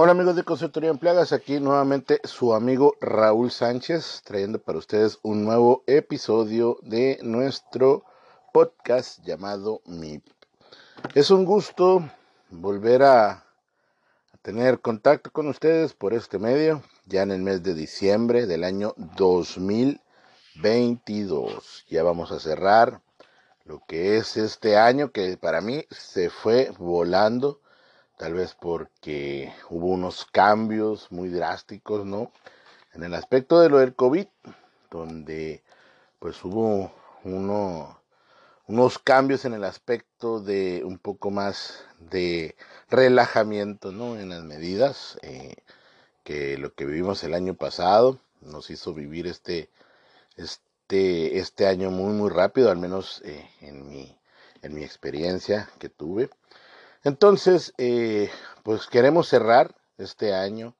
Hola 0.00 0.12
amigos 0.12 0.36
de 0.36 0.44
Consultoría 0.44 0.90
en 0.90 0.98
Plagas, 0.98 1.32
aquí 1.32 1.58
nuevamente 1.58 2.20
su 2.22 2.54
amigo 2.54 2.94
Raúl 3.00 3.50
Sánchez 3.50 4.22
trayendo 4.24 4.62
para 4.62 4.78
ustedes 4.78 5.18
un 5.24 5.44
nuevo 5.44 5.82
episodio 5.88 6.78
de 6.82 7.18
nuestro 7.20 8.04
podcast 8.52 9.18
llamado 9.24 9.82
MIP. 9.86 10.24
Es 11.16 11.32
un 11.32 11.44
gusto 11.44 12.08
volver 12.48 13.02
a, 13.02 13.30
a, 13.32 13.44
tener 14.40 14.78
contacto 14.78 15.32
con 15.32 15.48
ustedes 15.48 15.94
por 15.94 16.14
este 16.14 16.38
medio, 16.38 16.84
ya 17.04 17.22
en 17.22 17.32
el 17.32 17.42
mes 17.42 17.64
de 17.64 17.74
diciembre 17.74 18.46
del 18.46 18.62
año 18.62 18.94
2022. 19.16 21.86
Ya 21.90 22.04
vamos 22.04 22.30
a 22.30 22.38
cerrar 22.38 23.02
lo 23.64 23.82
que 23.88 24.16
es 24.16 24.36
este 24.36 24.76
año 24.76 25.10
que 25.10 25.36
para 25.36 25.60
mí 25.60 25.84
se 25.90 26.30
fue 26.30 26.70
volando 26.78 27.58
tal 28.18 28.34
vez 28.34 28.54
porque 28.60 29.54
hubo 29.70 29.86
unos 29.86 30.26
cambios 30.26 31.10
muy 31.10 31.28
drásticos, 31.28 32.04
¿no? 32.04 32.32
En 32.92 33.04
el 33.04 33.14
aspecto 33.14 33.60
de 33.60 33.70
lo 33.70 33.78
del 33.78 33.94
COVID, 33.94 34.26
donde 34.90 35.62
pues 36.18 36.44
hubo 36.44 36.92
uno, 37.22 38.00
unos 38.66 38.98
cambios 38.98 39.44
en 39.44 39.54
el 39.54 39.62
aspecto 39.62 40.40
de 40.40 40.82
un 40.84 40.98
poco 40.98 41.30
más 41.30 41.84
de 42.00 42.56
relajamiento, 42.90 43.92
¿no? 43.92 44.18
En 44.18 44.30
las 44.30 44.42
medidas, 44.42 45.18
eh, 45.22 45.54
que 46.24 46.58
lo 46.58 46.74
que 46.74 46.86
vivimos 46.86 47.22
el 47.22 47.34
año 47.34 47.54
pasado 47.54 48.18
nos 48.40 48.68
hizo 48.70 48.94
vivir 48.94 49.28
este, 49.28 49.70
este, 50.36 51.38
este 51.38 51.68
año 51.68 51.92
muy, 51.92 52.12
muy 52.14 52.30
rápido, 52.30 52.70
al 52.70 52.78
menos 52.78 53.22
eh, 53.24 53.48
en, 53.60 53.88
mi, 53.88 54.18
en 54.62 54.74
mi 54.74 54.82
experiencia 54.82 55.70
que 55.78 55.88
tuve. 55.88 56.30
Entonces, 57.08 57.72
eh, 57.78 58.30
pues 58.64 58.86
queremos 58.86 59.28
cerrar 59.28 59.74
este 59.96 60.34
año 60.34 60.76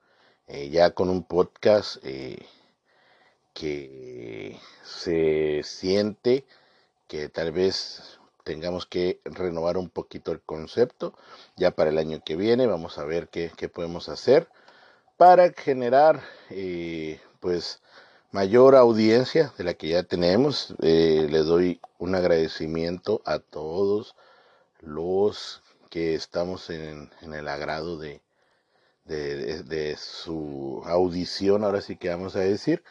eh, 0.47 0.69
ya 0.69 0.91
con 0.91 1.09
un 1.09 1.25
podcast 1.25 1.97
eh, 2.03 2.45
que 3.55 4.61
se 4.85 5.63
siente 5.65 6.45
que 7.07 7.31
tal 7.31 7.51
vez 7.51 8.19
tengamos 8.45 8.85
que 8.85 9.23
renovar 9.25 9.79
un 9.79 9.89
poquito 9.89 10.31
el 10.31 10.43
concepto 10.43 11.15
ya 11.57 11.71
para 11.71 11.89
el 11.89 11.97
año 11.97 12.21
que 12.23 12.37
viene. 12.37 12.67
Vamos 12.67 12.99
a 12.99 13.05
ver 13.05 13.29
qué, 13.29 13.51
podemos 13.73 14.11
hacer 14.11 14.49
para 15.17 15.51
generar 15.55 16.21
pues 17.41 17.81
mayor 18.33 18.77
audiencia 18.77 19.55
de 19.57 19.65
la 19.65 19.73
que 19.73 19.89
ya 19.89 20.03
tenemos. 20.03 20.75
les 20.79 21.47
doy 21.47 21.81
un 21.97 22.15
agradecimiento 22.15 23.23
a 23.25 23.39
todos 23.39 24.15
los 24.83 25.63
que 25.89 26.15
estamos 26.15 26.71
en, 26.71 27.11
en 27.23 27.35
el 27.35 27.49
agrado 27.49 27.99
de, 27.99 28.21
de, 29.05 29.97
su 29.97 30.83
audición, 30.85 31.65
ahora 31.65 31.81
sí 31.81 31.97
que 31.97 32.11
vamos 32.11 32.37
a 32.37 32.41
decir, 32.41 32.83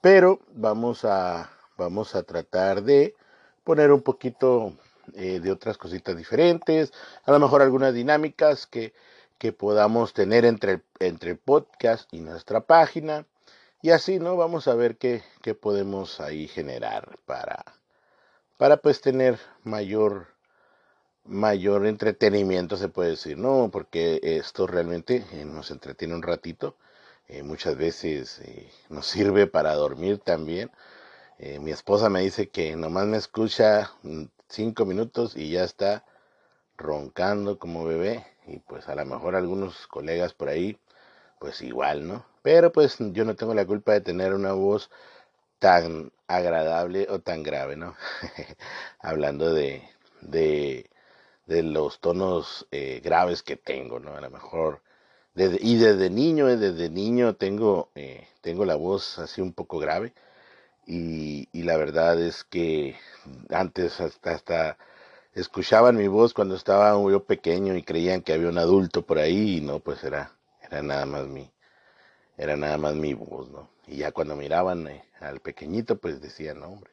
pero 0.00 0.40
vamos 0.52 1.04
a, 1.04 1.50
vamos 1.76 2.14
a 2.14 2.22
tratar 2.22 2.82
de 2.82 3.14
poner 3.64 3.92
un 3.92 4.02
poquito 4.02 4.72
eh, 5.14 5.40
de 5.40 5.52
otras 5.52 5.76
cositas 5.78 6.16
diferentes, 6.16 6.92
a 7.24 7.32
lo 7.32 7.38
mejor 7.38 7.62
algunas 7.62 7.94
dinámicas 7.94 8.66
que, 8.66 8.94
que 9.38 9.52
podamos 9.52 10.14
tener 10.14 10.44
entre, 10.44 10.82
entre 10.98 11.32
el 11.32 11.38
podcast 11.38 12.12
y 12.12 12.20
nuestra 12.20 12.60
página, 12.60 13.26
y 13.82 13.90
así, 13.90 14.18
¿no? 14.18 14.36
Vamos 14.36 14.68
a 14.68 14.74
ver 14.74 14.96
qué, 14.96 15.22
qué 15.42 15.54
podemos 15.54 16.20
ahí 16.20 16.48
generar 16.48 17.18
para, 17.26 17.64
para 18.56 18.78
pues 18.78 19.00
tener 19.00 19.38
mayor 19.62 20.35
mayor 21.28 21.86
entretenimiento, 21.86 22.76
se 22.76 22.88
puede 22.88 23.10
decir, 23.10 23.38
¿no? 23.38 23.70
Porque 23.72 24.20
esto 24.22 24.66
realmente 24.66 25.24
eh, 25.32 25.44
nos 25.44 25.70
entretiene 25.70 26.14
un 26.14 26.22
ratito. 26.22 26.76
Eh, 27.28 27.42
muchas 27.42 27.76
veces 27.76 28.40
eh, 28.40 28.70
nos 28.88 29.06
sirve 29.06 29.46
para 29.46 29.74
dormir 29.74 30.18
también. 30.18 30.70
Mi 31.60 31.70
esposa 31.70 32.08
me 32.08 32.22
dice 32.22 32.48
que 32.48 32.76
nomás 32.76 33.06
me 33.06 33.18
escucha 33.18 33.92
mm, 34.02 34.24
cinco 34.48 34.86
minutos 34.86 35.36
y 35.36 35.50
ya 35.50 35.64
está 35.64 36.04
roncando 36.78 37.58
como 37.58 37.84
bebé. 37.84 38.26
Y 38.46 38.58
pues 38.60 38.88
a 38.88 38.94
lo 38.94 39.04
mejor 39.04 39.36
algunos 39.36 39.86
colegas 39.88 40.32
por 40.34 40.48
ahí, 40.48 40.78
pues 41.40 41.62
igual, 41.62 42.08
¿no? 42.08 42.26
Pero 42.42 42.72
pues 42.72 42.96
yo 42.98 43.24
no 43.24 43.36
tengo 43.36 43.54
la 43.54 43.66
culpa 43.66 43.92
de 43.92 44.00
tener 44.00 44.34
una 44.34 44.52
voz 44.52 44.90
tan 45.58 46.12
agradable 46.28 47.06
o 47.10 47.20
tan 47.20 47.42
grave, 47.42 47.76
¿no? 47.76 47.96
Hablando 49.00 49.52
de 49.52 49.82
de 51.46 51.62
los 51.62 52.00
tonos 52.00 52.66
eh, 52.70 53.00
graves 53.02 53.42
que 53.42 53.56
tengo, 53.56 54.00
¿no? 54.00 54.14
A 54.16 54.20
lo 54.20 54.30
mejor, 54.30 54.82
y 55.34 55.76
desde 55.78 56.10
niño, 56.10 56.48
eh, 56.48 56.56
desde 56.56 56.90
niño 56.90 57.36
tengo, 57.36 57.90
eh, 57.94 58.26
tengo 58.40 58.64
la 58.64 58.76
voz 58.76 59.18
así 59.18 59.40
un 59.40 59.52
poco 59.52 59.78
grave 59.78 60.12
y, 60.86 61.48
y, 61.52 61.64
la 61.64 61.76
verdad 61.76 62.20
es 62.20 62.44
que 62.44 62.96
antes 63.50 64.00
hasta, 64.00 64.32
hasta 64.32 64.78
escuchaban 65.34 65.96
mi 65.96 66.08
voz 66.08 66.34
cuando 66.34 66.56
estaba 66.56 66.92
yo 67.10 67.24
pequeño 67.24 67.76
y 67.76 67.82
creían 67.82 68.22
que 68.22 68.32
había 68.34 68.48
un 68.48 68.58
adulto 68.58 69.02
por 69.06 69.18
ahí 69.18 69.58
y 69.58 69.60
no, 69.60 69.80
pues 69.80 70.04
era, 70.04 70.32
era 70.62 70.82
nada 70.82 71.06
más 71.06 71.26
mi, 71.28 71.50
era 72.38 72.56
nada 72.56 72.78
más 72.78 72.94
mi 72.94 73.14
voz, 73.14 73.50
¿no? 73.50 73.70
Y 73.86 73.98
ya 73.98 74.12
cuando 74.12 74.36
miraban 74.36 74.88
al 75.20 75.40
pequeñito, 75.40 75.96
pues 75.98 76.20
decían, 76.20 76.60
no, 76.60 76.68
hombre, 76.68 76.90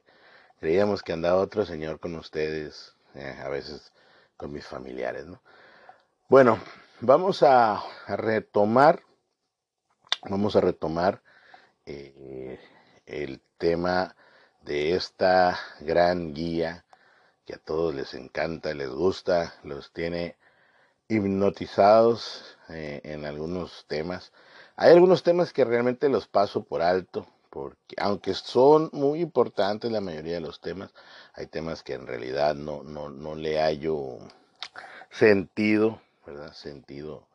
creíamos 0.59 1.03
que 1.03 1.14
andaba 1.14 1.41
otro 1.41 1.66
señor 1.66 2.00
con 2.00 2.16
ustedes, 2.16 2.96
a 3.16 3.50
veces 3.50 3.94
con 4.38 4.52
mis 4.52 4.66
familiares. 4.66 5.26
¿no? 5.26 5.42
Bueno, 6.30 6.60
vamos 7.00 7.44
a, 7.44 7.84
retomar, 8.08 9.04
vamos 10.24 10.56
a 10.56 10.62
retomar 10.62 11.22
eh, 11.86 12.60
el 13.06 13.42
tema 13.58 14.16
de 14.62 14.96
esta 14.96 15.60
gran 15.82 16.34
guía 16.34 16.86
que 17.46 17.56
a 17.56 17.58
todos 17.58 17.94
les 17.94 18.14
encanta, 18.14 18.74
les 18.74 18.90
gusta, 18.90 19.54
los 19.64 19.92
tiene 19.92 20.38
hipnotizados 21.08 22.58
eh, 22.70 23.02
en 23.04 23.26
algunos 23.26 23.86
temas. 23.88 24.32
Hay 24.76 24.92
algunos 24.92 25.24
temas 25.24 25.54
que 25.54 25.66
realmente 25.66 26.10
los 26.10 26.28
paso 26.28 26.64
por 26.64 26.82
alto, 26.82 27.28
porque 27.53 27.94
aunque 28.00 28.34
son 28.34 28.90
muy 28.94 29.22
importantes 29.22 29.91
la 29.91 30.02
mayoría 30.02 30.34
de 30.34 30.40
los 30.40 30.59
temas, 30.59 30.91
hay 31.36 31.46
temas 31.46 31.84
que 31.84 31.94
en 31.94 32.08
realidad 32.08 32.56
no, 32.56 32.81
no, 32.81 33.09
no 33.09 33.36
le 33.36 33.59
hallo 33.62 34.18
sentido, 35.12 36.02
¿verdad? 36.25 36.52
Sentido 36.53 37.28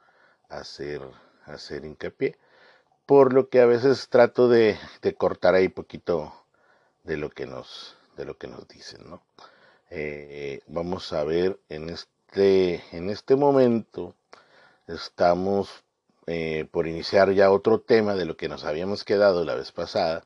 hacer, 0.48 1.02
hacer 1.44 1.84
hincapié. 1.84 2.36
Por 3.06 3.32
lo 3.32 3.48
que 3.48 3.60
a 3.60 3.66
veces 3.66 4.08
trato 4.08 4.48
de, 4.48 4.76
de 5.02 5.14
cortar 5.14 5.54
ahí 5.54 5.68
poquito 5.68 6.32
de 7.04 7.16
lo 7.16 7.30
que 7.30 7.46
nos, 7.46 7.96
de 8.16 8.24
lo 8.24 8.36
que 8.36 8.48
nos 8.48 8.66
dicen, 8.66 9.08
¿no? 9.08 9.22
Eh, 9.88 10.62
vamos 10.66 11.12
a 11.12 11.22
ver 11.22 11.60
en 11.68 11.90
este, 11.90 12.82
en 12.90 13.08
este 13.08 13.36
momento 13.36 14.16
estamos 14.88 15.84
eh, 16.28 16.66
por 16.70 16.86
iniciar 16.86 17.32
ya 17.32 17.50
otro 17.50 17.80
tema 17.80 18.14
de 18.14 18.26
lo 18.26 18.36
que 18.36 18.48
nos 18.48 18.64
habíamos 18.64 19.04
quedado 19.04 19.44
la 19.44 19.54
vez 19.54 19.72
pasada, 19.72 20.24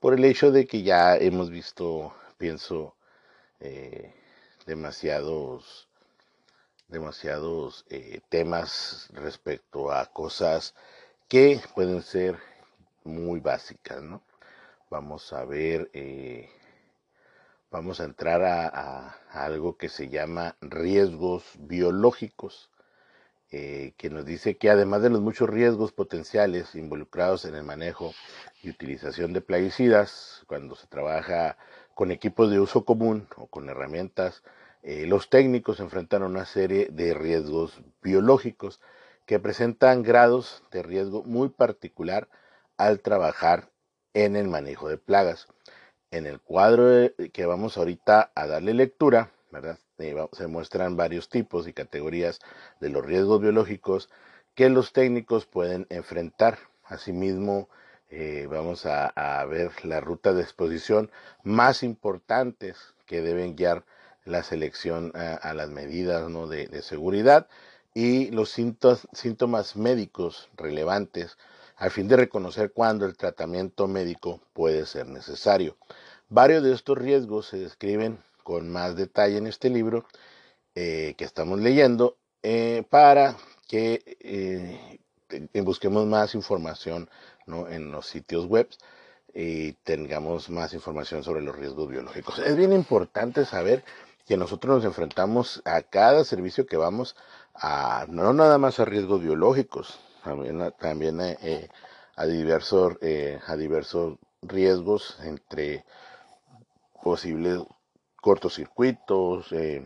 por 0.00 0.14
el 0.14 0.24
hecho 0.24 0.52
de 0.52 0.66
que 0.66 0.82
ya 0.82 1.16
hemos 1.16 1.50
visto, 1.50 2.14
pienso, 2.38 2.94
eh, 3.60 4.14
demasiados, 4.66 5.88
demasiados 6.88 7.84
eh, 7.90 8.20
temas 8.28 9.08
respecto 9.12 9.92
a 9.92 10.06
cosas 10.06 10.74
que 11.28 11.60
pueden 11.74 12.02
ser 12.02 12.38
muy 13.04 13.40
básicas, 13.40 14.02
¿no? 14.02 14.22
Vamos 14.90 15.32
a 15.32 15.44
ver, 15.44 15.90
eh, 15.92 16.48
vamos 17.70 18.00
a 18.00 18.04
entrar 18.04 18.42
a, 18.42 19.18
algo 19.30 19.76
que 19.76 19.88
se 19.88 20.08
llama 20.08 20.56
riesgos 20.60 21.44
biológicos. 21.58 22.70
Eh, 23.52 23.94
que 23.96 24.10
nos 24.10 24.24
dice 24.24 24.58
que 24.58 24.70
además 24.70 25.02
de 25.02 25.10
los 25.10 25.20
muchos 25.20 25.50
riesgos 25.50 25.90
potenciales 25.90 26.76
involucrados 26.76 27.44
en 27.44 27.56
el 27.56 27.64
manejo 27.64 28.14
y 28.62 28.70
utilización 28.70 29.32
de 29.32 29.40
plaguicidas, 29.40 30.44
cuando 30.46 30.76
se 30.76 30.86
trabaja 30.86 31.58
con 31.94 32.12
equipos 32.12 32.48
de 32.52 32.60
uso 32.60 32.84
común 32.84 33.26
o 33.36 33.48
con 33.48 33.68
herramientas, 33.68 34.44
eh, 34.84 35.04
los 35.06 35.30
técnicos 35.30 35.80
enfrentan 35.80 36.22
una 36.22 36.44
serie 36.44 36.90
de 36.92 37.12
riesgos 37.12 37.80
biológicos 38.00 38.80
que 39.26 39.40
presentan 39.40 40.04
grados 40.04 40.62
de 40.70 40.84
riesgo 40.84 41.24
muy 41.24 41.48
particular 41.48 42.28
al 42.76 43.00
trabajar 43.00 43.68
en 44.14 44.36
el 44.36 44.46
manejo 44.46 44.88
de 44.88 44.96
plagas. 44.96 45.48
En 46.12 46.26
el 46.26 46.40
cuadro 46.40 47.12
que 47.32 47.46
vamos 47.46 47.76
ahorita 47.76 48.30
a 48.34 48.46
darle 48.46 48.74
lectura, 48.74 49.32
¿verdad? 49.50 49.78
Se 50.32 50.46
muestran 50.46 50.96
varios 50.96 51.28
tipos 51.28 51.68
y 51.68 51.72
categorías 51.72 52.40
de 52.80 52.88
los 52.88 53.04
riesgos 53.04 53.40
biológicos 53.40 54.08
que 54.54 54.68
los 54.68 54.92
técnicos 54.92 55.46
pueden 55.46 55.86
enfrentar. 55.90 56.58
Asimismo, 56.84 57.68
eh, 58.10 58.48
vamos 58.50 58.86
a, 58.86 59.06
a, 59.06 59.44
ver 59.44 59.70
la 59.84 60.00
ruta 60.00 60.32
de 60.32 60.42
exposición 60.42 61.10
más 61.44 61.82
importantes 61.82 62.76
que 63.06 63.22
deben 63.22 63.54
guiar 63.56 63.84
la 64.24 64.42
selección 64.42 65.12
a, 65.14 65.34
a 65.34 65.54
las 65.54 65.70
medidas 65.70 66.26
de, 66.50 66.82
seguridad 66.82 67.48
y 67.94 68.30
los 68.30 68.50
síntomas 68.50 69.76
médicos 69.76 70.48
relevantes 70.56 71.36
al 71.76 71.90
fin 71.90 72.08
de 72.08 72.16
reconocer 72.16 72.72
cuándo 72.72 73.06
el 73.06 73.16
tratamiento 73.16 73.88
médico 73.88 74.40
puede 74.52 74.84
ser 74.86 75.06
necesario. 75.08 75.76
Varios 76.28 76.62
de 76.62 76.74
estos 76.74 76.98
riesgos 76.98 77.46
se 77.46 77.58
describen 77.58 78.18
con 78.42 78.70
más 78.70 78.96
detalle 78.96 79.38
en 79.38 79.46
este 79.46 79.70
libro 79.70 80.04
eh, 80.74 81.14
que 81.18 81.24
estamos 81.24 81.58
leyendo 81.58 82.16
eh, 82.42 82.84
para 82.88 83.36
que 83.66 84.02
eh, 84.20 85.00
busquemos 85.62 86.06
más 86.06 86.34
información 86.34 87.10
en 87.68 87.90
los 87.90 88.06
sitios 88.06 88.46
web 88.46 88.68
y 89.34 89.72
tengamos 89.82 90.48
más 90.50 90.72
información 90.72 91.24
sobre 91.24 91.42
los 91.42 91.56
riesgos 91.56 91.88
biológicos. 91.88 92.38
Es 92.38 92.56
bien 92.56 92.72
importante 92.72 93.44
saber 93.44 93.84
que 94.26 94.36
nosotros 94.36 94.76
nos 94.76 94.84
enfrentamos 94.84 95.60
a 95.64 95.82
cada 95.82 96.24
servicio 96.24 96.66
que 96.66 96.76
vamos 96.76 97.16
a, 97.54 98.06
no 98.08 98.32
nada 98.32 98.58
más 98.58 98.78
a 98.78 98.84
riesgos 98.84 99.20
biológicos, 99.20 99.98
también, 100.22 100.72
también 100.78 101.20
a, 101.20 102.26
diversos, 102.26 102.96
a 103.46 103.56
diversos 103.56 104.18
riesgos 104.42 105.18
entre 105.24 105.84
posibles 107.02 107.62
cortocircuitos, 108.20 109.52
eh, 109.52 109.84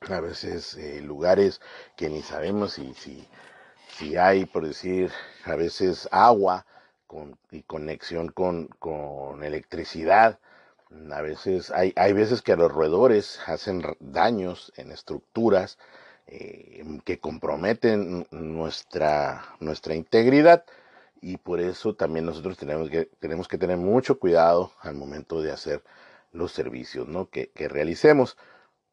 a 0.00 0.20
veces 0.20 0.74
eh, 0.74 1.00
lugares 1.00 1.60
que 1.96 2.08
ni 2.08 2.22
sabemos 2.22 2.74
si, 2.74 2.94
si, 2.94 3.26
si, 3.88 4.16
hay, 4.16 4.46
por 4.46 4.66
decir, 4.66 5.10
a 5.44 5.54
veces 5.56 6.08
agua 6.12 6.66
con, 7.06 7.38
y 7.50 7.62
conexión 7.62 8.28
con, 8.28 8.68
con 8.78 9.42
electricidad. 9.44 10.38
A 11.12 11.22
veces 11.22 11.70
hay, 11.70 11.92
hay 11.96 12.12
veces 12.12 12.42
que 12.42 12.52
a 12.52 12.56
los 12.56 12.70
roedores 12.70 13.40
hacen 13.46 13.82
daños 14.00 14.72
en 14.76 14.92
estructuras 14.92 15.78
eh, 16.26 16.84
que 17.04 17.18
comprometen 17.18 18.26
nuestra, 18.30 19.44
nuestra 19.60 19.94
integridad 19.94 20.64
y 21.20 21.38
por 21.38 21.60
eso 21.60 21.94
también 21.94 22.26
nosotros 22.26 22.58
tenemos 22.58 22.90
que, 22.90 23.06
tenemos 23.18 23.48
que 23.48 23.58
tener 23.58 23.78
mucho 23.78 24.18
cuidado 24.18 24.72
al 24.80 24.94
momento 24.94 25.40
de 25.40 25.52
hacer 25.52 25.82
los 26.34 26.52
servicios 26.52 27.08
¿no? 27.08 27.30
que, 27.30 27.50
que 27.50 27.68
realicemos 27.68 28.36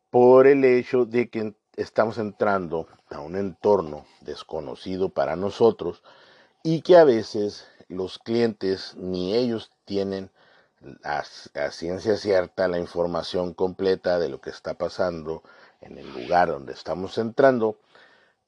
por 0.10 0.48
el 0.48 0.64
hecho 0.64 1.06
de 1.06 1.30
que 1.30 1.54
estamos 1.76 2.18
entrando 2.18 2.88
a 3.10 3.20
un 3.20 3.36
entorno 3.36 4.06
desconocido 4.22 5.10
para 5.10 5.36
nosotros 5.36 6.04
y 6.64 6.82
que 6.82 6.98
a 6.98 7.04
veces 7.04 7.68
los 7.90 8.20
clientes 8.20 8.96
ni 8.96 9.36
ellos 9.36 9.72
tienen 9.86 10.32
a, 11.04 11.24
ciencia 11.72 12.18
cierta 12.18 12.68
la 12.68 12.80
información 12.80 13.54
completa 13.54 14.20
de 14.20 14.30
lo 14.30 14.42
que 14.42 14.50
está 14.50 14.74
pasando 14.74 15.44
en 15.82 15.98
el 15.98 16.12
lugar 16.14 16.50
donde 16.50 16.74
estamos 16.74 17.18
entrando 17.18 17.78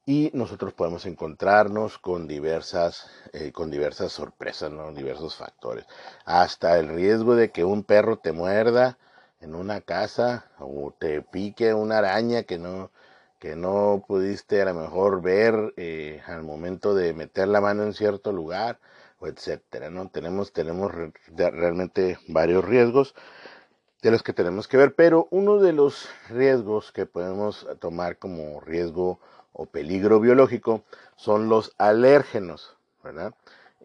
y 0.05 0.31
nosotros 0.33 0.73
podemos 0.73 1.05
encontrarnos 1.05 1.97
con 1.97 2.27
diversas, 2.27 3.09
eh, 3.31 3.51
con 3.51 3.71
diversas 3.71 4.11
sorpresas, 4.11 4.71
¿no? 4.71 4.91
diversos 4.91 5.35
factores. 5.35 5.85
Hasta 6.25 6.77
el 6.77 6.89
riesgo 6.89 7.35
de 7.35 7.51
que 7.51 7.63
un 7.63 7.83
perro 7.83 8.17
te 8.17 8.33
muerda 8.33 8.97
en 9.39 9.55
una 9.55 9.81
casa 9.81 10.45
o 10.59 10.93
te 10.97 11.21
pique 11.21 11.73
una 11.73 11.99
araña 11.99 12.43
que 12.43 12.57
no, 12.57 12.91
que 13.39 13.55
no 13.55 14.03
pudiste 14.07 14.61
a 14.61 14.65
lo 14.65 14.73
mejor 14.73 15.21
ver 15.21 15.73
eh, 15.77 16.21
al 16.27 16.43
momento 16.43 16.95
de 16.95 17.13
meter 17.13 17.47
la 17.47 17.61
mano 17.61 17.83
en 17.83 17.93
cierto 17.93 18.31
lugar, 18.31 18.79
o 19.19 19.27
etcétera, 19.27 19.89
¿no? 19.89 20.09
Tenemos, 20.09 20.51
tenemos 20.51 20.91
realmente 21.35 22.17
varios 22.27 22.65
riesgos 22.65 23.15
de 24.01 24.11
los 24.11 24.21
que 24.21 24.33
tenemos 24.33 24.67
que 24.67 24.75
ver, 24.75 24.95
pero 24.95 25.29
uno 25.31 25.59
de 25.59 25.71
los 25.71 26.09
riesgos 26.29 26.91
que 26.91 27.05
podemos 27.05 27.65
tomar 27.79 28.17
como 28.17 28.59
riesgo 28.59 29.19
o 29.53 29.65
peligro 29.67 30.19
biológico 30.19 30.83
son 31.15 31.47
los 31.47 31.73
alérgenos, 31.77 32.75
¿verdad? 33.03 33.33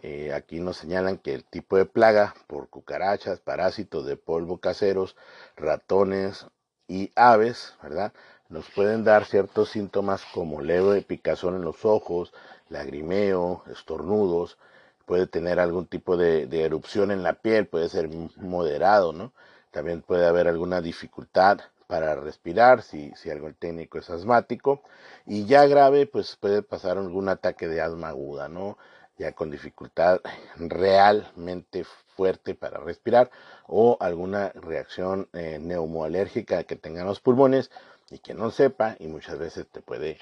Eh, 0.03 0.33
aquí 0.33 0.61
nos 0.61 0.77
señalan 0.77 1.19
que 1.19 1.35
el 1.35 1.45
tipo 1.45 1.77
de 1.77 1.85
plaga 1.85 2.35
por 2.47 2.69
cucarachas, 2.69 3.41
parásitos 3.41 4.07
de 4.07 4.17
polvo 4.17 4.59
caseros, 4.59 5.17
ratones 5.57 6.47
y 6.87 7.13
aves, 7.17 7.75
¿verdad? 7.83 8.13
Nos 8.49 8.71
pueden 8.71 9.05
dar 9.05 9.25
ciertos 9.25 9.71
síntomas 9.71 10.25
como 10.33 10.63
leve 10.63 11.03
picazón 11.03 11.57
en 11.57 11.63
los 11.63 11.85
ojos, 11.85 12.33
lagrimeo, 12.69 13.65
estornudos, 13.71 14.57
puede 15.05 15.27
tener 15.27 15.59
algún 15.59 15.87
tipo 15.87 16.17
de, 16.17 16.47
de 16.47 16.63
erupción 16.63 17.11
en 17.11 17.23
la 17.23 17.35
piel, 17.35 17.67
puede 17.67 17.89
ser 17.89 18.09
moderado, 18.37 19.13
¿no? 19.13 19.33
También 19.71 20.01
puede 20.03 20.27
haber 20.27 20.49
alguna 20.49 20.81
dificultad 20.81 21.61
para 21.89 22.15
respirar, 22.17 22.83
si, 22.83 23.13
si 23.17 23.31
algo 23.31 23.53
técnico 23.55 23.99
es 23.99 24.11
asmático, 24.11 24.83
y 25.27 25.47
ya 25.47 25.67
grave, 25.67 26.07
pues 26.07 26.37
puede 26.37 26.63
pasar 26.63 26.99
algún 26.99 27.29
ataque 27.31 27.69
de 27.69 27.81
asma 27.83 28.11
aguda, 28.11 28.49
¿no? 28.49 28.79
Ya 29.19 29.33
con 29.33 29.51
dificultad 29.51 30.21
realmente 30.57 31.85
fuerte 32.17 32.55
para 32.55 32.79
respirar 32.79 33.31
o 33.67 33.97
alguna 34.01 34.51
reacción 34.55 35.29
eh, 35.33 35.59
neumoalérgica 35.61 36.65
que 36.65 36.77
tengan 36.77 37.07
los 37.07 37.21
pulmones 37.21 37.71
y 38.11 38.19
que 38.21 38.35
no 38.35 38.51
sepa 38.53 38.97
y 39.01 39.09
muchas 39.09 39.39
veces 39.39 39.67
te 39.69 39.81
puede 39.83 40.19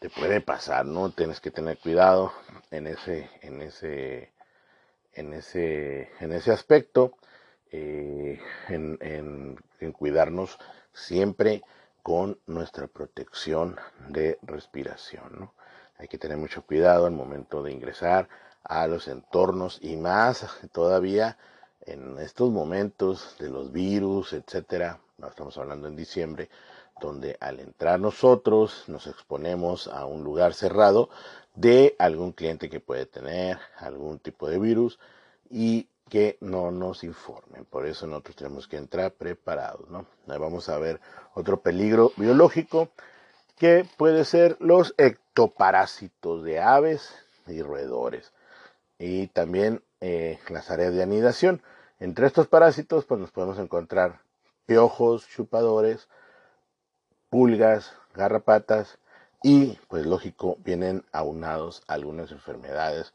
te 0.00 0.10
puede 0.10 0.40
pasar, 0.42 0.86
¿no? 0.86 1.10
Tienes 1.10 1.40
que 1.40 1.50
tener 1.50 1.78
cuidado 1.78 2.32
en 2.70 2.86
ese 2.86 3.30
en 3.42 3.62
ese 3.62 4.32
en 5.14 5.32
ese 5.32 6.10
en 6.20 6.32
ese 6.32 6.52
aspecto 6.52 7.12
eh, 7.72 8.40
en, 8.68 8.98
en, 9.00 9.56
en 9.80 9.92
cuidarnos 9.92 10.58
siempre 10.96 11.62
con 12.02 12.38
nuestra 12.46 12.86
protección 12.86 13.76
de 14.08 14.38
respiración. 14.42 15.50
Hay 15.98 16.08
que 16.08 16.18
tener 16.18 16.38
mucho 16.38 16.62
cuidado 16.62 17.06
al 17.06 17.12
momento 17.12 17.62
de 17.62 17.72
ingresar 17.72 18.28
a 18.64 18.86
los 18.86 19.06
entornos 19.06 19.78
y 19.82 19.96
más 19.96 20.46
todavía 20.72 21.36
en 21.82 22.18
estos 22.18 22.50
momentos 22.50 23.36
de 23.38 23.50
los 23.50 23.70
virus, 23.70 24.32
etcétera. 24.32 24.98
Estamos 25.28 25.56
hablando 25.58 25.88
en 25.88 25.96
diciembre, 25.96 26.48
donde 27.00 27.36
al 27.40 27.60
entrar 27.60 28.00
nosotros 28.00 28.84
nos 28.88 29.06
exponemos 29.06 29.86
a 29.88 30.06
un 30.06 30.24
lugar 30.24 30.54
cerrado 30.54 31.10
de 31.54 31.94
algún 31.98 32.32
cliente 32.32 32.68
que 32.68 32.80
puede 32.80 33.06
tener 33.06 33.58
algún 33.78 34.18
tipo 34.18 34.48
de 34.48 34.58
virus 34.58 34.98
y 35.50 35.88
que 36.08 36.38
no 36.40 36.70
nos 36.70 37.04
informen. 37.04 37.64
Por 37.64 37.86
eso 37.86 38.06
nosotros 38.06 38.36
tenemos 38.36 38.68
que 38.68 38.76
entrar 38.76 39.12
preparados, 39.12 39.88
¿no? 39.88 40.06
vamos 40.26 40.68
a 40.68 40.78
ver 40.78 41.00
otro 41.34 41.60
peligro 41.60 42.12
biológico 42.16 42.88
que 43.56 43.86
puede 43.96 44.24
ser 44.24 44.56
los 44.60 44.94
ectoparásitos 44.98 46.44
de 46.44 46.60
aves 46.60 47.14
y 47.46 47.62
roedores 47.62 48.32
y 48.98 49.28
también 49.28 49.82
eh, 50.00 50.38
las 50.48 50.70
áreas 50.70 50.94
de 50.94 51.02
anidación. 51.02 51.62
Entre 51.98 52.26
estos 52.26 52.46
parásitos 52.48 53.04
pues 53.04 53.20
nos 53.20 53.30
podemos 53.30 53.58
encontrar 53.58 54.20
piojos, 54.66 55.26
chupadores, 55.28 56.08
pulgas, 57.30 57.92
garrapatas 58.14 58.98
y 59.42 59.78
pues 59.88 60.06
lógico 60.06 60.56
vienen 60.64 61.04
aunados 61.12 61.82
algunas 61.86 62.30
enfermedades 62.32 63.12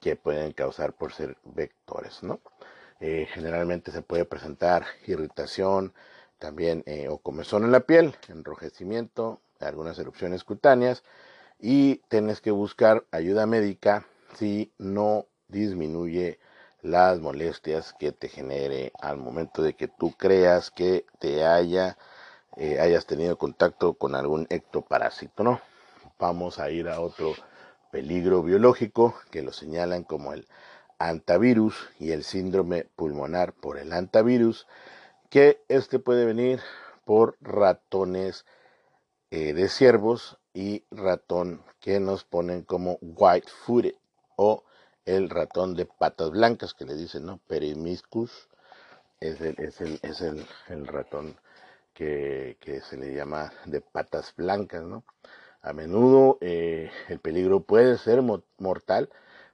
que 0.00 0.16
pueden 0.16 0.52
causar 0.52 0.92
por 0.92 1.12
ser 1.12 1.36
vectores, 1.44 2.22
¿no? 2.22 2.40
Eh, 3.00 3.26
generalmente 3.32 3.90
se 3.90 4.02
puede 4.02 4.24
presentar 4.24 4.86
irritación, 5.06 5.92
también 6.38 6.82
eh, 6.86 7.08
o 7.08 7.18
comezón 7.18 7.64
en 7.64 7.72
la 7.72 7.80
piel, 7.80 8.14
enrojecimiento, 8.28 9.40
algunas 9.60 9.98
erupciones 9.98 10.44
cutáneas 10.44 11.02
y 11.58 11.96
tienes 12.08 12.40
que 12.40 12.50
buscar 12.50 13.04
ayuda 13.10 13.46
médica 13.46 14.06
si 14.36 14.72
no 14.78 15.26
disminuye 15.48 16.38
las 16.82 17.20
molestias 17.20 17.94
que 17.94 18.12
te 18.12 18.28
genere 18.28 18.92
al 19.00 19.16
momento 19.16 19.62
de 19.62 19.74
que 19.74 19.88
tú 19.88 20.12
creas 20.12 20.70
que 20.70 21.06
te 21.18 21.44
haya 21.46 21.96
eh, 22.56 22.78
hayas 22.78 23.06
tenido 23.06 23.36
contacto 23.36 23.94
con 23.94 24.14
algún 24.14 24.46
ectoparásito, 24.48 25.42
¿no? 25.42 25.60
Vamos 26.18 26.60
a 26.60 26.70
ir 26.70 26.88
a 26.88 27.00
otro 27.00 27.34
peligro 27.94 28.42
biológico 28.42 29.14
que 29.30 29.42
lo 29.42 29.52
señalan 29.52 30.02
como 30.02 30.32
el 30.32 30.48
antivirus 30.98 31.76
y 32.00 32.10
el 32.10 32.24
síndrome 32.24 32.88
pulmonar 32.96 33.52
por 33.52 33.78
el 33.78 33.92
antivirus, 33.92 34.66
que 35.30 35.60
este 35.68 36.00
puede 36.00 36.24
venir 36.24 36.58
por 37.04 37.36
ratones 37.40 38.46
eh, 39.30 39.52
de 39.52 39.68
ciervos 39.68 40.38
y 40.54 40.82
ratón 40.90 41.62
que 41.78 42.00
nos 42.00 42.24
ponen 42.24 42.62
como 42.62 42.98
white 43.00 43.48
footed 43.48 43.94
o 44.34 44.64
el 45.04 45.30
ratón 45.30 45.76
de 45.76 45.86
patas 45.86 46.32
blancas 46.32 46.74
que 46.74 46.86
le 46.86 46.96
dicen, 46.96 47.24
¿no? 47.26 47.38
Perimiscus 47.46 48.48
es 49.20 49.40
el, 49.40 49.54
es 49.60 49.80
el, 49.80 50.00
es 50.02 50.20
el, 50.20 50.44
el 50.66 50.88
ratón 50.88 51.36
que, 51.92 52.56
que, 52.58 52.80
se 52.80 52.96
le 52.96 53.14
llama 53.14 53.52
de 53.66 53.80
patas 53.80 54.34
blancas, 54.36 54.82
¿no? 54.82 55.04
A 55.64 55.72
menudo 55.72 56.36
eh, 56.42 56.90
el 57.08 57.18
peligro 57.20 57.60
puede 57.60 57.96
ser 57.96 58.20
mortal 58.58 59.08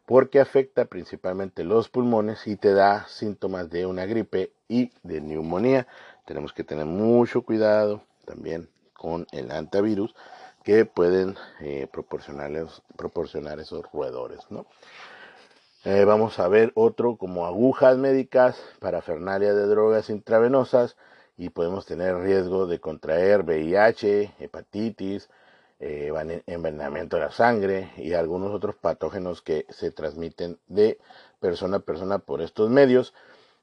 porque 0.07 0.40
afecta 0.40 0.87
principalmente 0.87 1.62
los 1.62 1.88
pulmones 1.88 2.49
y 2.49 2.57
te 2.57 2.75
da 2.75 3.07
síntomas 3.07 3.71
de 3.71 3.87
una 3.87 4.07
gripe 4.07 4.52
y 4.67 4.90
de 5.05 5.21
neumonía. 5.21 5.87
Tenemos 6.26 6.52
que 6.52 6.64
tener 6.64 6.87
mucho 6.87 7.43
cuidado 7.43 8.02
también 8.25 8.69
con 8.93 9.29
el 9.31 9.52
antivirus 9.52 10.17
que 10.64 10.85
pueden 10.85 11.37
eh, 11.61 11.87
proporcionar 11.93 13.61
esos 13.61 13.85
roedores, 13.93 14.40
¿no? 14.50 14.67
Eh, 15.85 16.05
vamos 16.05 16.40
a 16.40 16.49
ver 16.49 16.73
otro 16.75 17.17
como 17.17 17.47
agujas 17.47 17.97
médicas, 17.97 18.61
parafernalia 18.81 19.55
de 19.55 19.67
drogas 19.67 20.11
intravenosas 20.11 20.97
y 21.38 21.50
podemos 21.50 21.87
tener 21.87 22.17
riesgo 22.17 22.67
de 22.67 22.81
contraer 22.81 23.45
VIH, 23.45 24.35
hepatitis, 24.40 25.31
eh, 25.81 26.43
envenenamiento 26.47 27.17
de 27.17 27.23
la 27.23 27.33
sangre 27.33 27.91
y 27.97 28.13
algunos 28.13 28.53
otros 28.53 28.77
patógenos 28.77 29.43
que 29.43 29.67
se 29.71 29.91
transmiten 29.91 30.59
de 30.69 30.99
persona 31.41 31.79
a 31.79 31.81
persona 31.81 32.19
por 32.19 32.43
estos 32.43 32.71
medios. 32.71 33.15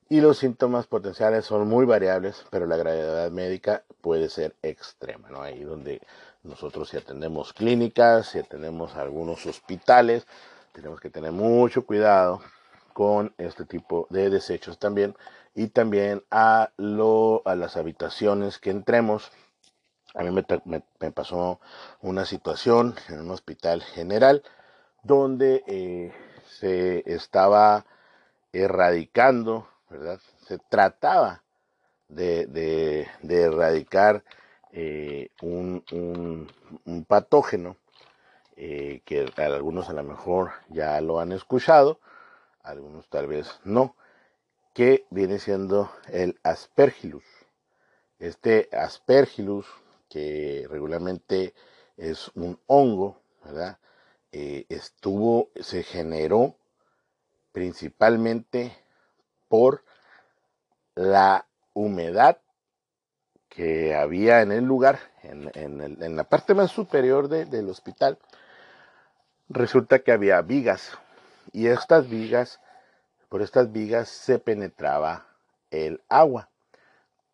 Y 0.09 0.21
los 0.21 0.37
síntomas 0.37 0.87
potenciales 0.87 1.45
son 1.45 1.67
muy 1.67 1.85
variables, 1.85 2.45
pero 2.49 2.65
la 2.65 2.77
gravedad 2.77 3.29
médica 3.29 3.83
puede 4.01 4.29
ser 4.29 4.55
extrema, 4.61 5.29
¿no? 5.29 5.41
Ahí 5.41 5.63
donde 5.63 6.01
nosotros 6.43 6.89
si 6.89 6.97
atendemos 6.97 7.53
clínicas, 7.53 8.27
si 8.27 8.39
atendemos 8.39 8.95
algunos 8.95 9.45
hospitales, 9.45 10.25
tenemos 10.71 11.01
que 11.01 11.09
tener 11.09 11.31
mucho 11.31 11.85
cuidado 11.85 12.41
con 12.93 13.33
este 13.37 13.65
tipo 13.65 14.07
de 14.09 14.29
desechos 14.29 14.79
también 14.79 15.15
y 15.53 15.67
también 15.67 16.23
a, 16.31 16.71
lo, 16.77 17.41
a 17.45 17.55
las 17.55 17.77
habitaciones 17.77 18.59
que 18.59 18.69
entremos. 18.69 19.31
A 20.17 20.23
mí 20.23 20.31
me, 20.31 21.11
pasó 21.11 21.59
una 22.01 22.25
situación 22.25 22.95
en 23.07 23.19
un 23.19 23.29
hospital 23.29 23.83
general 23.83 24.41
donde 25.03 25.63
eh, 25.67 26.11
se 26.47 27.03
estaba 27.05 27.85
erradicando, 28.51 29.67
¿verdad? 29.91 30.19
Se 30.47 30.57
trataba 30.57 31.43
de, 32.07 33.07
erradicar 33.29 34.23
eh, 34.71 35.29
un, 35.43 35.83
un, 35.91 37.05
patógeno 37.05 37.77
eh, 38.55 39.03
que 39.05 39.31
algunos 39.37 39.87
a 39.87 39.93
lo 39.93 40.03
mejor 40.03 40.53
ya 40.69 40.99
lo 40.99 41.19
han 41.19 41.31
escuchado, 41.31 41.99
algunos 42.63 43.07
tal 43.07 43.27
vez 43.27 43.59
no, 43.63 43.95
que 44.73 45.05
viene 45.11 45.37
siendo 45.37 45.91
el 46.07 46.39
aspergillus. 46.41 47.23
Este 48.17 48.67
aspergillus, 48.71 49.67
que 50.09 50.65
regularmente 50.69 51.53
es 51.97 52.29
un 52.35 52.59
hongo, 52.67 53.21
¿verdad? 53.43 53.79
Eh, 54.31 54.65
estuvo, 54.69 55.49
se 55.59 55.83
generó 55.83 56.55
principalmente 57.51 58.77
por 59.47 59.83
la 60.95 61.47
humedad 61.73 62.39
que 63.49 63.95
había 63.95 64.41
en 64.41 64.51
el 64.51 64.65
lugar, 64.65 64.99
en, 65.23 66.15
la 66.15 66.23
parte 66.25 66.53
más 66.53 66.71
superior 66.71 67.27
del 67.27 67.69
hospital, 67.69 68.19
resulta 69.49 69.99
que 69.99 70.11
había 70.11 70.41
vigas 70.41 70.97
y 71.51 71.67
estas 71.67 72.09
vigas, 72.09 72.59
por 73.29 73.41
estas 73.41 73.71
vigas 73.71 74.09
se 74.09 74.39
penetraba 74.39 75.27
el 75.71 76.01
agua, 76.09 76.49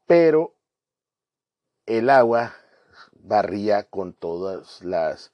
pero 0.08 0.56
el 1.86 2.10
agua 2.10 2.54
barría 3.24 3.84
con 3.84 4.14
todas 4.14 4.84
las 4.84 5.32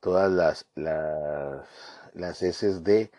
todas 0.00 0.30
las, 0.30 0.66
las, 0.74 1.66
las 2.12 2.42
heces 2.42 2.84
de 2.84 3.10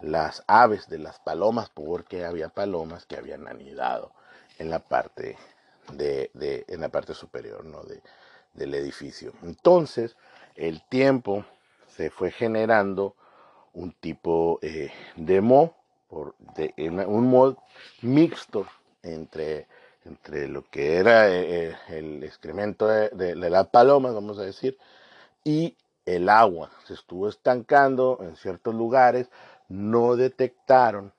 las 0.00 0.42
aves, 0.48 0.88
de 0.88 0.98
las 0.98 1.20
palomas, 1.20 1.70
porque 1.70 2.24
había 2.24 2.48
palomas 2.48 3.06
que 3.06 3.16
habían 3.16 3.46
anidado 3.46 4.12
en 4.58 4.68
la 4.68 4.80
parte 4.80 5.38
de, 5.92 6.30
de 6.34 6.64
en 6.66 6.80
la 6.80 6.88
parte 6.88 7.14
superior 7.14 7.64
¿no? 7.64 7.84
de, 7.84 8.02
del 8.54 8.74
edificio. 8.74 9.32
Entonces, 9.42 10.16
el 10.56 10.82
tiempo 10.88 11.44
se 11.86 12.10
fue 12.10 12.30
generando 12.30 13.14
un 13.72 13.92
tipo 13.92 14.58
eh, 14.62 14.92
de 15.16 15.40
mo, 15.40 15.76
por, 16.08 16.34
de, 16.56 16.74
un 17.06 17.28
mod 17.28 17.56
mixto 18.02 18.66
entre, 19.02 19.66
entre 20.04 20.48
lo 20.48 20.64
que 20.64 20.96
era 20.96 21.28
eh, 21.28 21.70
eh, 21.70 21.76
el 21.88 22.24
excremento 22.24 22.86
de, 22.86 23.34
la 23.36 23.64
paloma, 23.64 24.10
vamos 24.10 24.38
a 24.38 24.42
decir, 24.42 24.78
y 25.44 25.76
el 26.06 26.28
agua. 26.28 26.70
Se 26.86 26.94
estuvo 26.94 27.28
estancando 27.28 28.18
en 28.22 28.36
ciertos 28.36 28.74
lugares, 28.74 29.28
no 29.68 30.16
detectaron 30.16 31.12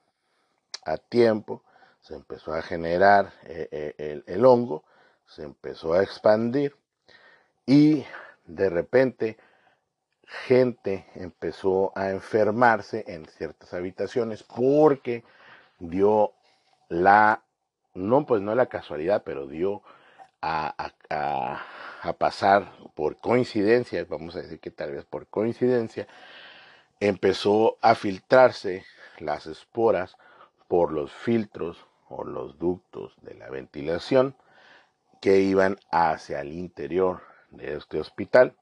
a 0.85 0.97
tiempo, 0.97 1.63
se 2.01 2.15
empezó 2.15 2.53
a 2.53 2.61
generar 2.61 3.31
el, 3.45 4.23
el 4.27 4.45
hongo, 4.45 4.83
se 5.25 5.43
empezó 5.43 5.93
a 5.93 6.03
expandir 6.03 6.75
y 7.65 8.05
de 8.45 8.69
repente 8.69 9.37
gente 10.45 11.05
empezó 11.15 11.91
a 11.95 12.09
enfermarse 12.09 13.05
en 13.07 13.25
ciertas 13.25 13.73
habitaciones 13.73 14.43
porque 14.43 15.23
dio 15.79 16.33
la, 16.89 17.43
no 17.93 18.25
pues 18.25 18.41
no 18.41 18.55
la 18.55 18.67
casualidad, 18.67 19.23
pero 19.23 19.47
dio 19.47 19.81
a, 20.41 20.91
a, 21.09 22.13
pasar 22.17 22.71
por 22.95 23.17
coincidencia, 23.17 24.05
vamos 24.09 24.35
a 24.35 24.41
decir 24.41 24.59
que 24.59 24.71
tal 24.71 24.91
vez 24.91 25.05
por 25.05 25.27
coincidencia, 25.27 26.07
empezó 27.00 27.77
a 27.81 27.95
filtrarse 27.95 28.85
las 29.19 29.45
esporas 29.45 30.17
por 30.67 30.91
los 30.91 31.12
filtros 31.13 31.85
o 32.09 32.23
los 32.23 32.59
ductos 32.59 33.15
de 33.21 33.35
la 33.35 33.50
ventilación 33.50 34.35
que 35.21 35.39
iban 35.39 35.79
hacia 35.91 36.41
el 36.41 36.51
interior 36.51 37.21
de 37.51 37.75
este 37.75 38.00
hospital 38.00 38.55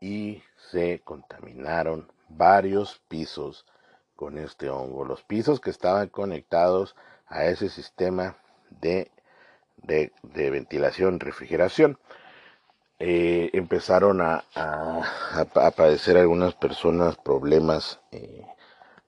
y 0.00 0.42
se 0.70 1.00
contaminaron 1.00 2.10
varios 2.28 3.02
pisos 3.08 3.66
con 4.16 4.38
este 4.38 4.70
hongo. 4.70 5.04
Los 5.04 5.22
pisos 5.22 5.60
que 5.60 5.70
estaban 5.70 6.08
conectados 6.08 6.96
a 7.26 7.44
ese 7.44 7.68
sistema 7.68 8.38
de, 8.70 9.10
de, 9.82 10.50
ventilación, 10.50 11.20
refrigeración, 11.20 11.98
eh, 12.98 13.50
empezaron 13.52 14.20
a, 14.20 14.44
a, 14.54 15.70
padecer 15.72 16.16
algunas 16.16 16.54
personas 16.54 17.16
problemas, 17.16 18.00
eh, 18.12 18.46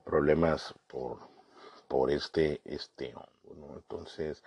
problemas 0.05 0.75
por, 0.87 1.19
por 1.89 2.11
este, 2.11 2.61
este. 2.65 3.15
Entonces, 3.75 4.43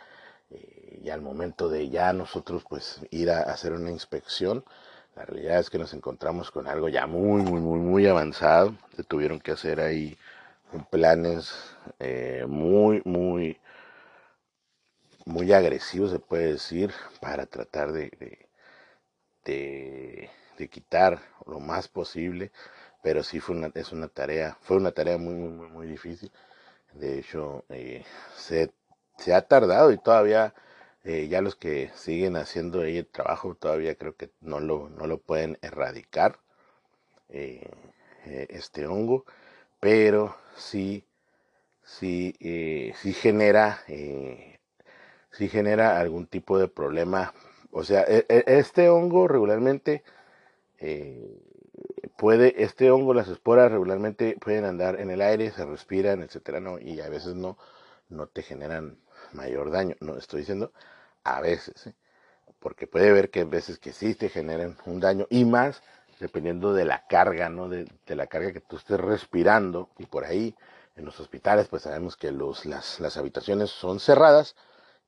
eh, 0.51 0.99
y 1.03 1.09
al 1.09 1.21
momento 1.21 1.69
de 1.69 1.89
ya 1.89 2.11
nosotros 2.13 2.63
pues 2.67 3.01
ir 3.11 3.31
a 3.31 3.41
hacer 3.41 3.73
una 3.73 3.91
inspección, 3.91 4.63
la 5.15 5.25
realidad 5.25 5.59
es 5.59 5.69
que 5.69 5.77
nos 5.77 5.93
encontramos 5.93 6.51
con 6.51 6.67
algo 6.67 6.89
ya 6.89 7.05
muy, 7.07 7.41
muy, 7.41 7.59
muy, 7.59 7.79
muy 7.79 8.07
avanzado. 8.07 8.73
Se 8.95 9.03
tuvieron 9.03 9.39
que 9.39 9.51
hacer 9.51 9.79
ahí 9.79 10.17
planes 10.89 11.53
eh, 11.99 12.45
muy, 12.47 13.01
muy, 13.05 13.57
muy 15.29 15.53
agresivos, 15.53 16.11
se 16.11 16.19
puede 16.19 16.53
decir, 16.53 16.91
para 17.21 17.45
tratar 17.45 17.91
de, 17.93 18.11
de, 19.45 20.29
quitar 20.69 21.21
lo 21.45 21.59
más 21.59 21.87
posible. 21.87 22.51
Pero 23.03 23.23
sí 23.23 23.39
fue 23.39 23.55
una, 23.55 23.71
es 23.75 23.91
una 23.93 24.09
tarea, 24.09 24.57
fue 24.61 24.77
una 24.77 24.91
tarea 24.91 25.17
muy, 25.17 25.35
muy, 25.35 25.69
muy 25.69 25.87
difícil. 25.87 26.31
De 26.93 27.19
hecho, 27.19 27.65
eh, 27.69 28.03
se, 28.37 28.71
se 29.17 29.33
ha 29.33 29.41
tardado 29.43 29.91
y 29.93 29.97
todavía 29.99 30.53
eh, 31.03 31.27
ya 31.29 31.41
los 31.41 31.55
que 31.55 31.91
siguen 31.95 32.35
haciendo 32.37 32.81
ahí 32.81 32.97
el 32.97 33.07
trabajo 33.07 33.55
todavía 33.55 33.95
creo 33.95 34.15
que 34.17 34.31
no 34.41 34.59
lo, 34.59 34.89
no 34.89 35.07
lo 35.07 35.19
pueden 35.19 35.57
erradicar 35.61 36.39
eh, 37.29 37.69
este 38.49 38.87
hongo, 38.87 39.25
pero 39.79 40.35
sí, 40.57 41.05
sí, 41.83 42.35
sí 42.95 43.13
genera, 43.13 43.81
sí 45.31 45.49
genera 45.49 45.99
algún 45.99 46.27
tipo 46.27 46.57
de 46.59 46.67
problema. 46.67 47.33
O 47.71 47.83
sea, 47.83 48.03
e, 48.07 48.25
e, 48.29 48.43
este 48.47 48.89
hongo 48.89 49.27
regularmente 49.27 50.03
puede, 52.17 52.63
este 52.63 52.91
hongo, 52.91 53.13
las 53.13 53.27
esporas 53.27 53.71
regularmente 53.71 54.37
pueden 54.39 54.65
andar 54.65 54.99
en 54.99 55.09
el 55.09 55.21
aire, 55.21 55.51
se 55.51 55.65
respiran, 55.65 56.21
etcétera, 56.21 56.59
¿no? 56.59 56.79
Y 56.79 56.99
a 57.01 57.09
veces 57.09 57.35
no, 57.35 57.57
no 58.09 58.27
te 58.27 58.43
generan 58.43 58.97
mayor 59.33 59.71
daño. 59.71 59.95
No 60.01 60.17
estoy 60.17 60.41
diciendo 60.41 60.73
a 61.23 61.41
veces, 61.41 61.87
¿eh? 61.87 61.93
porque 62.59 62.87
puede 62.87 63.11
ver 63.11 63.29
que 63.29 63.41
a 63.41 63.45
veces 63.45 63.79
que 63.79 63.93
sí 63.93 64.15
te 64.15 64.29
generan 64.29 64.77
un 64.85 64.99
daño 64.99 65.27
y 65.29 65.45
más 65.45 65.81
dependiendo 66.19 66.73
de 66.73 66.83
la 66.83 67.07
carga, 67.07 67.49
¿no? 67.49 67.69
De, 67.69 67.87
la 68.07 68.27
carga 68.27 68.51
que 68.51 68.59
tú 68.59 68.75
estés 68.75 68.99
respirando 68.99 69.89
y 69.97 70.05
por 70.05 70.25
ahí 70.25 70.55
en 70.97 71.05
los 71.05 71.19
hospitales 71.19 71.69
pues 71.69 71.83
sabemos 71.83 72.17
que 72.17 72.31
los, 72.31 72.65
las, 72.65 72.99
las 72.99 73.15
habitaciones 73.15 73.69
son 73.69 74.01
cerradas 74.01 74.55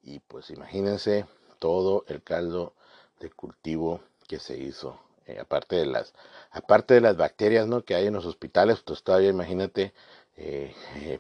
y 0.04 0.20
pues 0.20 0.50
imagínense 0.50 1.26
todo 1.60 2.06
el 2.08 2.22
caldo 2.24 2.74
de 3.20 3.30
cultivo 3.30 4.02
que 4.28 4.40
se 4.40 4.58
hizo 4.58 5.00
eh, 5.28 5.38
aparte 5.40 5.76
de 5.76 5.86
las 5.86 6.14
aparte 6.52 6.94
de 6.94 7.02
las 7.02 7.18
bacterias 7.18 7.68
¿no? 7.68 7.84
que 7.84 7.96
hay 7.96 8.08
en 8.08 8.14
los 8.14 8.26
hospitales 8.26 8.82
pues 8.82 9.04
todavía 9.04 9.30
imagínate 9.30 9.94
eh, 10.38 10.74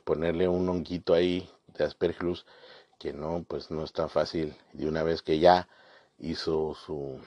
ponerle 0.03 0.47
un 0.47 0.67
honguito 0.67 1.13
ahí 1.13 1.49
de 1.77 1.83
aspergillus 1.83 2.45
que 3.01 3.13
no, 3.13 3.43
pues 3.47 3.71
no 3.71 3.83
es 3.83 3.93
tan 3.93 4.09
fácil. 4.11 4.55
De 4.73 4.87
una 4.87 5.01
vez 5.01 5.23
que 5.23 5.39
ya 5.39 5.67
hizo 6.19 6.75
su, 6.75 7.19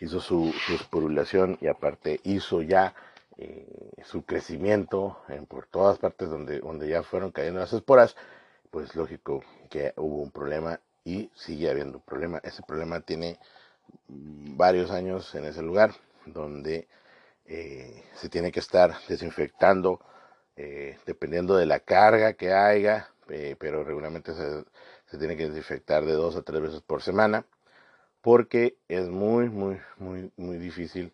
hizo 0.00 0.20
su, 0.20 0.52
su 0.52 1.58
y 1.60 1.66
aparte 1.66 2.20
hizo 2.24 2.60
ya 2.60 2.94
eh, 3.38 3.90
su 4.04 4.24
crecimiento 4.24 5.22
en, 5.28 5.46
por 5.46 5.66
todas 5.66 5.98
partes 5.98 6.28
donde, 6.28 6.60
donde 6.60 6.88
ya 6.88 7.02
fueron 7.02 7.32
cayendo 7.32 7.60
las 7.60 7.72
esporas, 7.72 8.16
pues 8.70 8.94
lógico 8.94 9.42
que 9.70 9.92
hubo 9.96 10.22
un 10.22 10.30
problema 10.30 10.80
y 11.04 11.30
sigue 11.34 11.70
habiendo 11.70 11.98
un 11.98 12.04
problema. 12.04 12.40
Ese 12.42 12.62
problema 12.62 13.00
tiene 13.00 13.38
varios 14.08 14.90
años 14.90 15.34
en 15.34 15.44
ese 15.44 15.62
lugar 15.62 15.94
donde 16.26 16.88
eh, 17.46 18.04
se 18.14 18.28
tiene 18.28 18.52
que 18.52 18.60
estar 18.60 18.94
desinfectando 19.08 20.00
eh, 20.56 20.98
dependiendo 21.06 21.56
de 21.56 21.66
la 21.66 21.80
carga 21.80 22.34
que 22.34 22.52
haya, 22.52 23.08
pero 23.58 23.84
regularmente 23.84 24.32
se, 24.34 25.18
tiene 25.18 25.36
que 25.36 25.48
desinfectar 25.48 26.04
de 26.04 26.12
dos 26.12 26.36
a 26.36 26.42
tres 26.42 26.60
veces 26.60 26.80
por 26.80 27.02
semana 27.02 27.46
porque 28.20 28.76
es 28.88 29.08
muy, 29.08 29.48
muy, 29.48 29.80
muy, 29.98 30.32
muy 30.36 30.58
difícil 30.58 31.12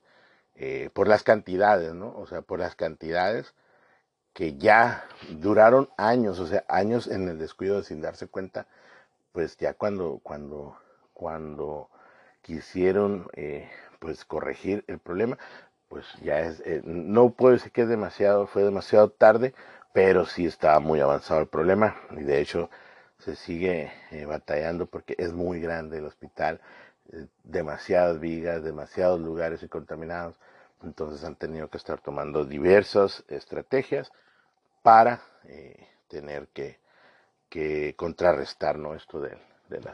eh, 0.57 0.91
por 0.93 1.09
las 1.09 1.23
cantidades, 1.23 1.95
¿no? 1.95 2.17
O 2.17 2.27
sea, 2.27 2.43
por 2.43 2.59
las 2.59 2.75
cantidades 2.77 3.55
que 4.35 4.57
ya 4.59 5.05
duraron 5.31 5.89
años, 5.97 6.41
o 6.41 6.47
sea, 6.47 6.65
años 6.69 7.07
en 7.07 7.29
el 7.29 7.39
descuido 7.39 7.83
sin 7.83 8.03
darse 8.03 8.27
cuenta, 8.27 8.67
pues 9.33 9.57
ya 9.59 9.75
cuando, 9.75 10.21
cuando, 10.23 10.77
cuando 11.15 11.89
quisieron, 12.43 13.29
eh, 13.35 13.71
pues 14.01 14.25
corregir 14.25 14.85
el 14.89 14.99
problema, 14.99 15.39
pues 15.89 16.07
ya 16.23 16.41
es, 16.41 16.61
eh, 16.67 16.83
no 16.85 17.31
puedo 17.31 17.55
decir 17.55 17.73
que 17.73 17.83
es 17.83 17.89
demasiado, 17.89 18.47
fue 18.49 18.65
demasiado 18.65 19.11
tarde, 19.11 19.55
pero 19.93 20.27
sí 20.27 20.47
estaba 20.47 20.81
muy 20.81 21.01
avanzado 21.01 21.41
el 21.41 21.47
problema 21.49 21.97
y 22.11 22.25
de 22.25 22.41
hecho 22.41 22.71
se 23.19 23.37
sigue 23.37 23.93
batallando 24.27 24.87
porque 24.87 25.15
es 25.19 25.33
muy 25.33 25.61
grande 25.61 25.99
el 25.99 26.07
hospital, 26.07 26.61
eh, 27.13 27.27
demasiadas 27.45 28.21
vigas, 28.21 28.65
demasiados 28.65 29.21
lugares 29.21 29.63
y 29.63 29.69
contaminados. 29.69 30.39
Entonces 30.83 31.25
han 31.25 31.37
tenido 31.37 31.69
que 31.71 31.79
estar 31.79 32.01
tomando 32.01 32.45
diversas 32.45 33.25
estrategias 33.29 34.13
para 34.85 35.23
eh, 35.45 35.89
tener 36.09 36.49
que, 36.49 36.79
que, 37.49 37.95
contrarrestar 37.97 38.79
¿no? 38.79 38.95
esto 38.95 39.19
del, 39.19 39.39
del. 39.71 39.89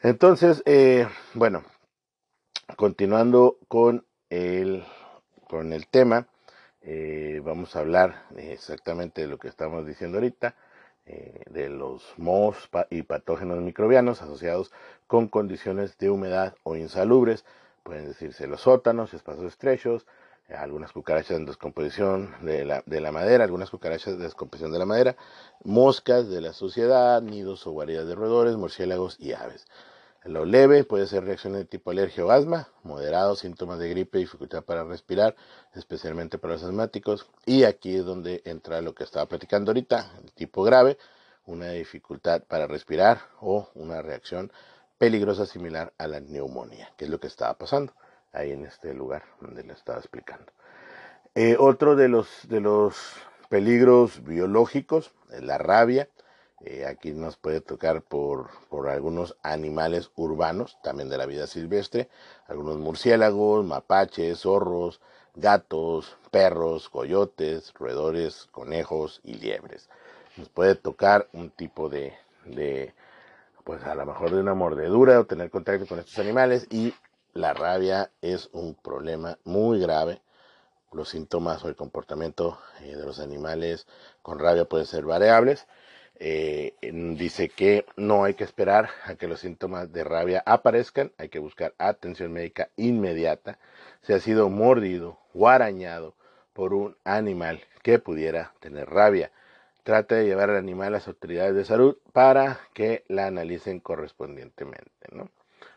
Entonces, 0.00 0.62
eh, 0.64 1.06
bueno, 1.34 1.62
continuando 2.76 3.58
con 3.68 4.06
el, 4.30 4.84
con 5.48 5.72
el 5.72 5.86
tema, 5.86 6.26
vamos 7.42 7.76
a 7.76 7.80
hablar 7.80 8.22
exactamente 8.36 9.20
de 9.22 9.28
lo 9.28 9.38
que 9.38 9.48
estamos 9.48 9.86
diciendo 9.86 10.18
ahorita. 10.18 10.54
Eh, 11.08 11.44
de 11.50 11.68
los 11.68 12.02
mohos 12.16 12.68
y 12.90 13.02
patógenos 13.02 13.60
microbianos 13.60 14.22
asociados 14.22 14.72
con 15.06 15.28
condiciones 15.28 15.96
de 15.98 16.10
humedad 16.10 16.56
o 16.64 16.74
insalubres, 16.74 17.44
pueden 17.84 18.08
decirse 18.08 18.48
los 18.48 18.62
sótanos, 18.62 19.14
espacios 19.14 19.52
estrechos, 19.52 20.04
algunas 20.54 20.92
cucarachas 20.92 21.36
en 21.36 21.44
descomposición 21.44 22.34
de 22.42 22.64
la, 22.64 22.82
de 22.86 23.00
la, 23.00 23.10
madera, 23.10 23.44
algunas 23.44 23.70
cucarachas 23.70 24.16
de 24.16 24.24
descomposición 24.24 24.72
de 24.72 24.78
la 24.78 24.86
madera, 24.86 25.16
moscas 25.64 26.28
de 26.28 26.40
la 26.40 26.52
suciedad, 26.52 27.20
nidos 27.20 27.66
o 27.66 27.72
guaridas 27.72 28.06
de 28.06 28.14
roedores, 28.14 28.56
murciélagos 28.56 29.18
y 29.18 29.32
aves. 29.32 29.66
Lo 30.24 30.44
leve 30.44 30.84
puede 30.84 31.06
ser 31.06 31.24
reacciones 31.24 31.60
de 31.60 31.64
tipo 31.66 31.90
alergia 31.90 32.24
o 32.24 32.30
asma, 32.30 32.68
moderado 32.82 33.36
síntomas 33.36 33.78
de 33.78 33.88
gripe, 33.90 34.18
dificultad 34.18 34.64
para 34.64 34.82
respirar, 34.82 35.36
especialmente 35.74 36.38
para 36.38 36.54
los 36.54 36.64
asmáticos. 36.64 37.28
Y 37.44 37.62
aquí 37.62 37.96
es 37.96 38.04
donde 38.04 38.42
entra 38.44 38.80
lo 38.80 38.94
que 38.94 39.04
estaba 39.04 39.26
platicando 39.26 39.70
ahorita, 39.70 40.10
el 40.22 40.32
tipo 40.32 40.64
grave, 40.64 40.98
una 41.44 41.70
dificultad 41.70 42.42
para 42.42 42.66
respirar 42.66 43.20
o 43.40 43.68
una 43.74 44.02
reacción 44.02 44.50
peligrosa 44.98 45.46
similar 45.46 45.92
a 45.96 46.08
la 46.08 46.18
neumonía, 46.18 46.92
que 46.96 47.04
es 47.04 47.10
lo 47.10 47.20
que 47.20 47.28
estaba 47.28 47.54
pasando 47.54 47.92
ahí 48.36 48.52
en 48.52 48.64
este 48.64 48.94
lugar 48.94 49.24
donde 49.40 49.64
le 49.64 49.72
estaba 49.72 49.98
explicando. 49.98 50.52
Eh, 51.34 51.56
otro 51.58 51.96
de 51.96 52.08
los, 52.08 52.28
de 52.48 52.60
los 52.60 52.96
peligros 53.48 54.24
biológicos 54.24 55.12
es 55.30 55.42
la 55.42 55.58
rabia 55.58 56.08
eh, 56.64 56.86
aquí 56.86 57.12
nos 57.12 57.36
puede 57.36 57.60
tocar 57.60 58.02
por, 58.02 58.48
por, 58.70 58.88
algunos 58.88 59.36
animales 59.42 60.10
urbanos, 60.16 60.78
también 60.82 61.10
de 61.10 61.18
la 61.18 61.26
vida 61.26 61.46
silvestre, 61.46 62.08
algunos 62.48 62.78
murciélagos, 62.78 63.64
mapaches, 63.64 64.40
zorros, 64.40 65.00
gatos, 65.34 66.16
perros, 66.30 66.88
coyotes, 66.88 67.74
roedores, 67.74 68.48
conejos 68.52 69.20
y 69.22 69.34
liebres. 69.34 69.90
Nos 70.36 70.48
puede 70.48 70.74
tocar 70.74 71.28
un 71.34 71.50
tipo 71.50 71.90
de, 71.90 72.14
de, 72.46 72.94
pues 73.64 73.84
a 73.84 73.94
lo 73.94 74.06
mejor 74.06 74.30
de 74.30 74.40
una 74.40 74.54
mordedura 74.54 75.20
o 75.20 75.26
tener 75.26 75.50
contacto 75.50 75.86
con 75.86 75.98
estos 75.98 76.18
animales 76.18 76.66
y 76.70 76.94
la 77.36 77.54
rabia 77.54 78.10
es 78.22 78.48
un 78.52 78.74
problema 78.74 79.38
muy 79.44 79.80
grave. 79.80 80.20
Los 80.92 81.10
síntomas 81.10 81.64
o 81.64 81.68
el 81.68 81.76
comportamiento 81.76 82.58
eh, 82.80 82.96
de 82.96 83.04
los 83.04 83.20
animales 83.20 83.86
con 84.22 84.38
rabia 84.38 84.64
pueden 84.64 84.86
ser 84.86 85.04
variables 85.04 85.66
eh, 86.18 86.74
dice 86.80 87.48
que 87.50 87.84
no 87.96 88.24
hay 88.24 88.34
que 88.34 88.44
esperar 88.44 88.88
a 89.04 89.16
que 89.16 89.28
los 89.28 89.40
síntomas 89.40 89.92
de 89.92 90.04
rabia 90.04 90.42
aparezcan, 90.46 91.12
hay 91.18 91.28
que 91.28 91.38
buscar 91.38 91.74
atención 91.78 92.32
médica 92.32 92.70
inmediata 92.76 93.58
si 94.02 94.12
ha 94.14 94.20
sido 94.20 94.48
mordido 94.48 95.18
o 95.34 95.48
arañado 95.48 96.14
por 96.54 96.72
un 96.72 96.96
animal 97.04 97.60
que 97.82 97.98
pudiera 97.98 98.54
tener 98.60 98.88
rabia. 98.88 99.30
Trate 99.82 100.16
de 100.16 100.24
llevar 100.24 100.50
al 100.50 100.56
animal 100.56 100.88
a 100.88 100.90
las 100.90 101.08
autoridades 101.08 101.54
de 101.54 101.64
salud 101.64 101.96
para 102.12 102.60
que 102.72 103.04
la 103.08 103.26
analicen 103.26 103.78
correspondientemente. 103.80 104.90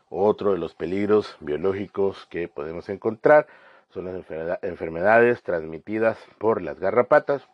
Otro 0.10 0.54
de 0.54 0.58
los 0.58 0.74
peligros 0.76 1.38
biológicos 1.39 2.28
que 2.30 2.48
podemos 2.48 2.89
encontrar 2.89 3.48
son 3.89 4.06
las 4.06 4.15
enfermedades 4.63 5.41
transmitidas 5.43 6.17
por 6.38 6.62
las 6.62 6.80
garrapatas. 6.80 7.48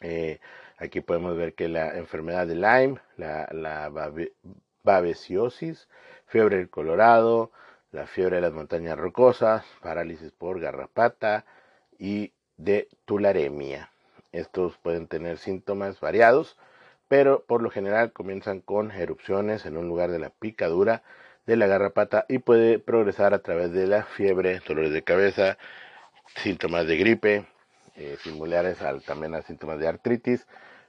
Eh, 0.00 0.40
Aquí 0.78 1.00
podemos 1.00 1.36
ver 1.36 1.54
que 1.54 1.68
la 1.68 1.96
enfermedad 1.96 2.46
de 2.46 2.54
Lyme, 2.54 3.00
la, 3.16 3.48
la 3.52 3.90
babesiosis, 4.82 5.88
fiebre 6.26 6.58
del 6.58 6.68
Colorado, 6.68 7.50
la 7.92 8.06
fiebre 8.06 8.36
de 8.36 8.42
las 8.42 8.52
montañas 8.52 8.98
rocosas, 8.98 9.64
parálisis 9.80 10.32
por 10.32 10.60
garrapata 10.60 11.46
y 11.98 12.34
de 12.58 12.88
tularemia. 13.06 13.90
Estos 14.32 14.76
pueden 14.76 15.06
tener 15.06 15.38
síntomas 15.38 15.98
variados, 15.98 16.58
pero 17.08 17.42
por 17.44 17.62
lo 17.62 17.70
general 17.70 18.12
comienzan 18.12 18.60
con 18.60 18.90
erupciones 18.90 19.64
en 19.64 19.78
un 19.78 19.88
lugar 19.88 20.10
de 20.10 20.18
la 20.18 20.28
picadura 20.28 21.02
de 21.46 21.56
la 21.56 21.66
garrapata 21.66 22.26
y 22.28 22.38
puede 22.38 22.78
progresar 22.78 23.34
a 23.34 23.40
través 23.40 23.72
de 23.72 23.86
la 23.86 24.04
fiebre, 24.04 24.60
dolores 24.66 24.92
de 24.92 25.02
cabeza, 25.02 25.58
síntomas 26.36 26.86
de 26.86 26.96
gripe, 26.96 27.46
eh, 27.96 28.16
similares 28.22 28.82
al, 28.82 29.02
también 29.02 29.34
a 29.34 29.42
síntomas 29.42 29.78
de 29.78 29.88
artritis, 29.88 30.46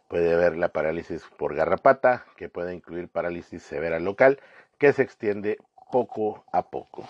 Puede 0.08 0.34
haber 0.34 0.56
la 0.56 0.70
parálisis 0.70 1.24
por 1.38 1.54
garrapata, 1.54 2.26
que 2.38 2.48
puede 2.48 2.74
incluir 2.74 3.10
parálisis 3.10 3.62
severa 3.62 4.00
local, 4.00 4.39
que 4.78 4.93
se 4.93 5.02
extiende 5.02 5.58
poco 5.91 6.46
a 6.54 6.70
poco. 6.70 7.06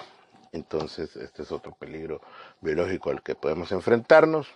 Entonces, 0.51 1.15
este 1.15 1.43
es 1.43 1.51
otro 1.51 1.73
peligro 1.73 2.21
biológico 2.61 3.11
al 3.11 3.21
que 3.21 3.35
podemos 3.35 3.71
enfrentarnos. 3.71 4.47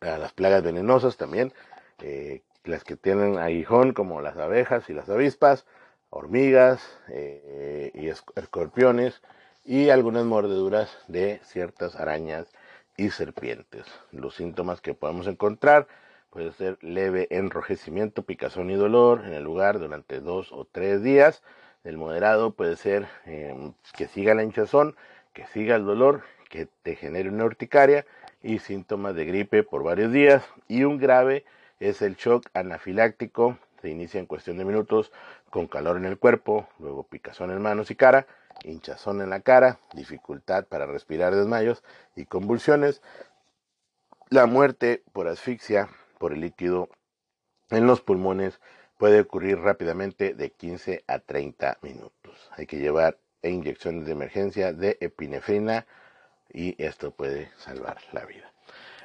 A 0.00 0.18
las 0.18 0.32
plagas 0.32 0.62
venenosas 0.62 1.16
también, 1.16 1.52
eh, 2.00 2.42
las 2.64 2.84
que 2.84 2.96
tienen 2.96 3.38
aguijón, 3.38 3.92
como 3.92 4.20
las 4.20 4.36
abejas 4.36 4.88
y 4.88 4.94
las 4.94 5.08
avispas, 5.08 5.66
hormigas 6.10 6.82
eh, 7.08 7.90
y 7.94 8.08
escorpiones, 8.08 9.22
y 9.64 9.90
algunas 9.90 10.24
mordeduras 10.24 10.96
de 11.08 11.40
ciertas 11.44 11.96
arañas 11.96 12.46
y 12.96 13.10
serpientes. 13.10 13.84
Los 14.12 14.36
síntomas 14.36 14.80
que 14.80 14.94
podemos 14.94 15.26
encontrar 15.26 15.88
Puede 16.36 16.52
ser 16.52 16.76
leve 16.82 17.28
enrojecimiento, 17.30 18.22
picazón 18.22 18.68
y 18.68 18.74
dolor 18.74 19.22
en 19.24 19.32
el 19.32 19.42
lugar 19.42 19.78
durante 19.78 20.20
dos 20.20 20.52
o 20.52 20.66
tres 20.70 21.02
días. 21.02 21.42
El 21.82 21.96
moderado 21.96 22.50
puede 22.50 22.76
ser 22.76 23.06
em, 23.24 23.72
que 23.96 24.06
siga 24.06 24.34
la 24.34 24.42
hinchazón, 24.42 24.96
que 25.32 25.46
siga 25.46 25.76
el 25.76 25.86
dolor, 25.86 26.24
que 26.50 26.68
te 26.82 26.94
genere 26.94 27.30
una 27.30 27.46
urticaria 27.46 28.04
y 28.42 28.58
síntomas 28.58 29.14
de 29.14 29.24
gripe 29.24 29.62
por 29.62 29.82
varios 29.82 30.12
días. 30.12 30.44
Y 30.68 30.84
un 30.84 30.98
grave 30.98 31.46
es 31.80 32.02
el 32.02 32.16
shock 32.16 32.50
anafiláctico. 32.52 33.56
Se 33.80 33.88
inicia 33.88 34.20
en 34.20 34.26
cuestión 34.26 34.58
de 34.58 34.66
minutos 34.66 35.12
con 35.56 35.68
calor 35.68 35.96
en 35.96 36.04
el 36.04 36.18
cuerpo, 36.18 36.68
luego 36.78 37.04
picazón 37.04 37.50
en 37.50 37.62
manos 37.62 37.90
y 37.90 37.94
cara, 37.94 38.26
hinchazón 38.62 39.22
en 39.22 39.30
la 39.30 39.40
cara, 39.40 39.78
dificultad 39.94 40.66
para 40.66 40.84
respirar, 40.84 41.34
desmayos 41.34 41.82
y 42.14 42.26
convulsiones. 42.26 43.00
La 44.28 44.44
muerte 44.44 45.02
por 45.14 45.28
asfixia 45.28 45.88
por 46.18 46.34
el 46.34 46.42
líquido 46.42 46.90
en 47.70 47.86
los 47.86 48.02
pulmones 48.02 48.60
puede 48.98 49.20
ocurrir 49.20 49.58
rápidamente 49.58 50.34
de 50.34 50.50
15 50.50 51.04
a 51.06 51.20
30 51.20 51.78
minutos. 51.80 52.50
Hay 52.50 52.66
que 52.66 52.76
llevar 52.76 53.16
inyecciones 53.42 54.04
de 54.04 54.12
emergencia 54.12 54.74
de 54.74 54.98
epinefrina 55.00 55.86
y 56.52 56.74
esto 56.76 57.12
puede 57.12 57.50
salvar 57.56 57.96
la 58.12 58.26
vida. 58.26 58.52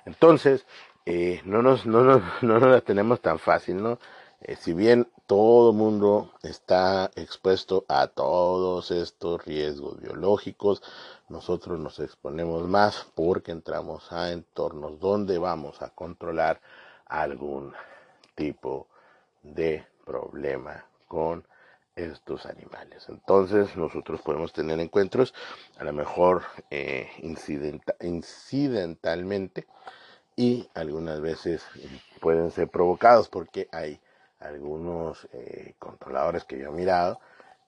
Entonces, 0.06 0.66
eh, 1.06 1.40
no, 1.46 1.62
nos, 1.62 1.86
no, 1.86 2.04
nos, 2.04 2.22
no 2.44 2.60
nos 2.60 2.70
la 2.70 2.82
tenemos 2.82 3.22
tan 3.22 3.40
fácil, 3.40 3.82
¿no? 3.82 4.00
Eh, 4.44 4.56
si 4.56 4.74
bien 4.74 5.08
todo 5.28 5.72
mundo 5.72 6.34
está 6.42 7.12
expuesto 7.16 7.86
a 7.88 8.08
todos 8.08 8.90
estos 8.90 9.46
riesgos 9.46 10.02
biológicos, 10.02 10.82
nosotros 11.30 11.80
nos 11.80 12.00
exponemos 12.00 12.68
más 12.68 13.06
porque 13.14 13.52
entramos 13.52 14.12
a 14.12 14.32
entornos 14.32 15.00
donde 15.00 15.38
vamos 15.38 15.84
a 15.84 15.90
controlar 15.90 16.60
algún 17.06 17.74
tipo 18.34 18.88
de 19.44 19.86
problema 20.06 20.86
con 21.08 21.46
estos 21.96 22.48
animales. 22.48 23.06
Entonces 23.10 23.78
nosotros 23.78 24.22
podemos 24.22 24.54
tener 24.54 24.80
encuentros 24.80 25.36
a 25.78 25.84
lo 25.84 25.94
mejor 25.94 26.42
eh, 26.72 27.12
incidentalmente 28.00 29.68
y 30.36 30.68
algunas 30.74 31.22
veces 31.22 31.64
pueden 32.20 32.50
ser 32.50 32.70
provocados 32.70 33.30
porque 33.30 33.68
hay 33.72 34.00
algunos 34.42 35.28
eh, 35.34 35.76
controladores 35.80 36.44
que 36.46 36.58
yo 36.58 36.70
he 36.70 36.72
mirado 36.72 37.20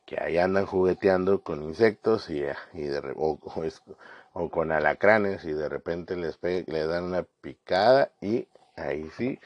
que 0.05 0.21
ahí 0.21 0.37
andan 0.37 0.65
jugueteando 0.65 1.41
con 1.41 1.63
insectos 1.63 2.29
y, 2.29 2.43
y 2.73 2.83
de, 2.83 3.13
o, 3.15 4.49
con 4.49 4.71
alacranes 4.71 5.45
y 5.45 5.53
de 5.53 5.69
repente 5.69 6.15
les, 6.15 6.37
le 6.41 6.85
dan 6.85 7.05
una 7.05 7.23
picada 7.41 8.11
y 8.19 8.47
ahí 8.75 9.09
sí, 9.17 9.39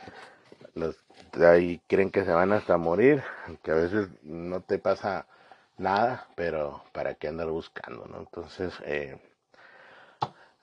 los, 0.74 0.96
ahí 1.34 1.82
creen 1.88 2.12
que 2.12 2.24
se 2.24 2.32
van 2.32 2.54
hasta 2.54 2.78
morir, 2.78 3.24
que 3.64 3.72
a 3.72 3.76
veces 3.76 4.10
no 4.24 4.62
te 4.62 4.80
pasa 4.80 5.28
nada, 5.78 6.28
pero 6.36 6.84
para 6.94 7.16
qué 7.16 7.28
andar 7.28 7.50
buscando, 7.50 8.06
¿no? 8.08 8.20
Entonces, 8.20 8.74
eh, 8.86 9.18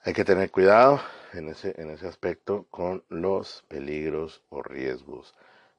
hay 0.03 0.13
que 0.13 0.25
tener 0.25 0.51
cuidado 0.51 1.01
en 1.33 1.49
ese, 1.49 1.81
en 1.81 1.91
ese 1.91 2.09
aspecto 2.09 2.67
con 2.71 3.05
los 3.09 3.65
peligros 3.69 4.43
o 4.51 4.63
riesgos 4.63 5.35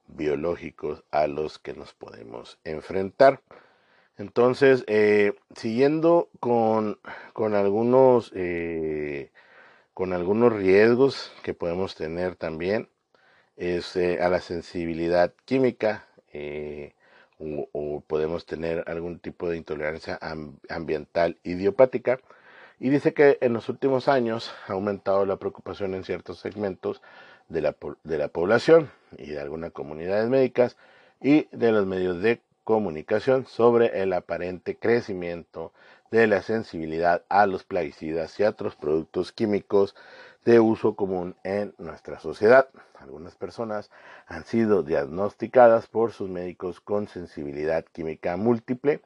biológicos 0.08 1.04
a 1.10 1.26
los 1.26 1.58
que 1.58 1.74
nos 1.74 1.94
podemos 1.94 2.58
enfrentar. 2.64 3.40
Entonces, 4.18 4.84
eh, 4.86 5.34
siguiendo 5.54 6.28
con, 6.40 6.98
con 7.32 7.54
algunos 7.54 8.32
eh, 8.34 9.30
con 9.94 10.12
algunos 10.12 10.52
riesgos 10.52 11.32
que 11.42 11.54
podemos 11.54 11.94
tener 11.94 12.36
también 12.36 12.88
es 13.56 13.96
eh, 13.96 14.20
a 14.20 14.28
la 14.28 14.40
sensibilidad 14.40 15.32
química 15.46 16.06
o, 17.38 18.02
podemos 18.06 18.46
tener 18.46 18.84
algún 18.86 19.18
tipo 19.18 19.48
de 19.48 19.56
intolerancia 19.56 20.18
ambiental 20.68 21.38
idiopática 21.44 22.20
y 22.78 22.90
dice 22.90 23.14
que 23.14 23.38
en 23.40 23.54
los 23.54 23.68
últimos 23.68 24.08
años 24.08 24.52
ha 24.68 24.74
aumentado 24.74 25.24
la 25.24 25.36
preocupación 25.36 25.94
en 25.94 26.04
ciertos 26.04 26.38
segmentos 26.38 27.00
de 27.48 27.60
la, 27.60 27.76
de 28.04 28.18
la 28.18 28.28
población 28.28 28.90
y 29.18 29.30
de 29.30 29.40
algunas 29.40 29.72
comunidades 29.72 30.28
médicas 30.28 30.76
y 31.20 31.48
de 31.52 31.72
los 31.72 31.86
medios 31.86 32.20
de 32.22 32.40
comunicación 32.64 33.46
sobre 33.46 34.02
el 34.02 34.12
aparente 34.12 34.76
crecimiento 34.76 35.72
de 36.10 36.26
la 36.26 36.42
sensibilidad 36.42 37.22
a 37.28 37.46
los 37.46 37.64
plaguicidas 37.64 38.38
y 38.38 38.44
a 38.44 38.50
otros 38.50 38.76
productos 38.76 39.32
químicos 39.32 39.94
de 40.44 40.60
uso 40.60 40.94
común 40.94 41.36
en 41.44 41.74
nuestra 41.78 42.18
sociedad. 42.20 42.68
Algunas 42.98 43.34
personas 43.34 43.90
han 44.26 44.44
sido 44.44 44.82
diagnosticadas 44.82 45.86
por 45.86 46.12
sus 46.12 46.30
médicos 46.30 46.80
con 46.80 47.08
sensibilidad 47.08 47.84
química 47.84 48.36
múltiple, 48.36 49.00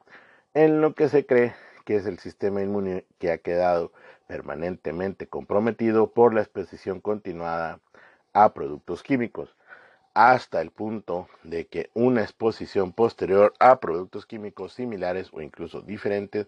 en 0.53 0.81
lo 0.81 0.93
que 0.93 1.09
se 1.09 1.25
cree 1.25 1.53
que 1.85 1.95
es 1.95 2.05
el 2.05 2.19
sistema 2.19 2.61
inmune 2.61 3.05
que 3.19 3.31
ha 3.31 3.39
quedado 3.39 3.91
permanentemente 4.27 5.27
comprometido 5.27 6.11
por 6.11 6.33
la 6.33 6.41
exposición 6.41 7.01
continuada 7.01 7.79
a 8.33 8.53
productos 8.53 9.03
químicos, 9.03 9.55
hasta 10.13 10.61
el 10.61 10.71
punto 10.71 11.27
de 11.43 11.67
que 11.67 11.89
una 11.93 12.21
exposición 12.21 12.91
posterior 12.91 13.53
a 13.59 13.79
productos 13.79 14.25
químicos 14.25 14.73
similares 14.73 15.29
o 15.31 15.41
incluso 15.41 15.81
diferentes 15.81 16.47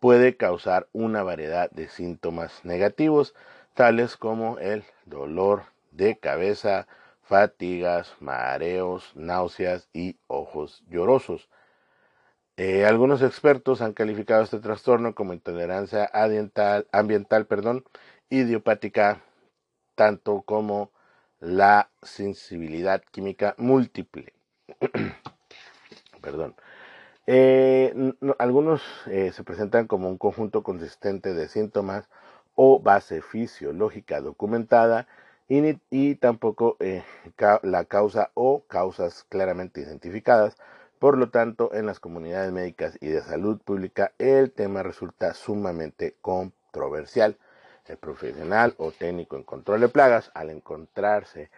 puede 0.00 0.36
causar 0.36 0.88
una 0.92 1.22
variedad 1.22 1.70
de 1.70 1.88
síntomas 1.88 2.64
negativos, 2.64 3.34
tales 3.74 4.16
como 4.16 4.58
el 4.58 4.84
dolor 5.06 5.64
de 5.92 6.18
cabeza, 6.18 6.86
fatigas, 7.22 8.14
mareos, 8.20 9.12
náuseas 9.14 9.88
y 9.92 10.16
ojos 10.26 10.82
llorosos. 10.88 11.48
Eh, 12.56 12.84
algunos 12.86 13.22
expertos 13.22 13.80
han 13.80 13.94
calificado 13.94 14.42
este 14.42 14.60
trastorno 14.60 15.14
como 15.14 15.32
intolerancia 15.32 16.08
ambiental, 16.12 17.46
perdón, 17.46 17.84
idiopática, 18.30 19.22
tanto 19.96 20.42
como 20.42 20.92
la 21.40 21.90
sensibilidad 22.02 23.02
química 23.10 23.54
múltiple. 23.58 24.32
Perdón. 26.22 26.54
Eh, 27.26 28.12
algunos 28.38 28.82
eh, 29.06 29.32
se 29.32 29.44
presentan 29.44 29.86
como 29.86 30.08
un 30.08 30.18
conjunto 30.18 30.62
consistente 30.62 31.32
de 31.32 31.48
síntomas 31.48 32.08
o 32.54 32.80
base 32.80 33.22
fisiológica 33.22 34.20
documentada 34.20 35.08
y, 35.48 36.14
tampoco 36.16 36.76
eh, 36.80 37.02
la 37.62 37.84
causa 37.84 38.30
o 38.34 38.64
causas 38.66 39.24
claramente 39.28 39.80
identificadas. 39.80 40.56
Por 40.98 41.18
lo 41.18 41.30
tanto, 41.30 41.74
en 41.74 41.86
las 41.86 42.00
comunidades 42.00 42.52
médicas 42.52 42.96
y 43.00 43.08
de 43.08 43.22
salud 43.22 43.60
pública 43.60 44.12
el 44.18 44.52
tema 44.52 44.82
resulta 44.82 45.34
sumamente 45.34 46.16
controversial. 46.22 47.36
El 47.86 47.98
profesional 47.98 48.74
o 48.78 48.92
técnico 48.92 49.36
en 49.36 49.42
control 49.42 49.80
de 49.82 49.88
plagas, 49.88 50.30
al 50.34 50.50
encontrarse 50.50 51.50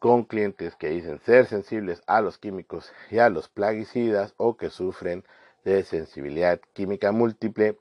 con 0.00 0.24
clientes 0.24 0.74
que 0.74 0.88
dicen 0.88 1.20
ser 1.20 1.46
sensibles 1.46 2.02
a 2.06 2.20
los 2.20 2.38
químicos 2.38 2.92
y 3.10 3.18
a 3.18 3.28
los 3.28 3.48
plaguicidas 3.48 4.34
o 4.36 4.56
que 4.56 4.70
sufren 4.70 5.24
de 5.64 5.84
sensibilidad 5.84 6.58
química 6.72 7.12
múltiple, 7.12 7.76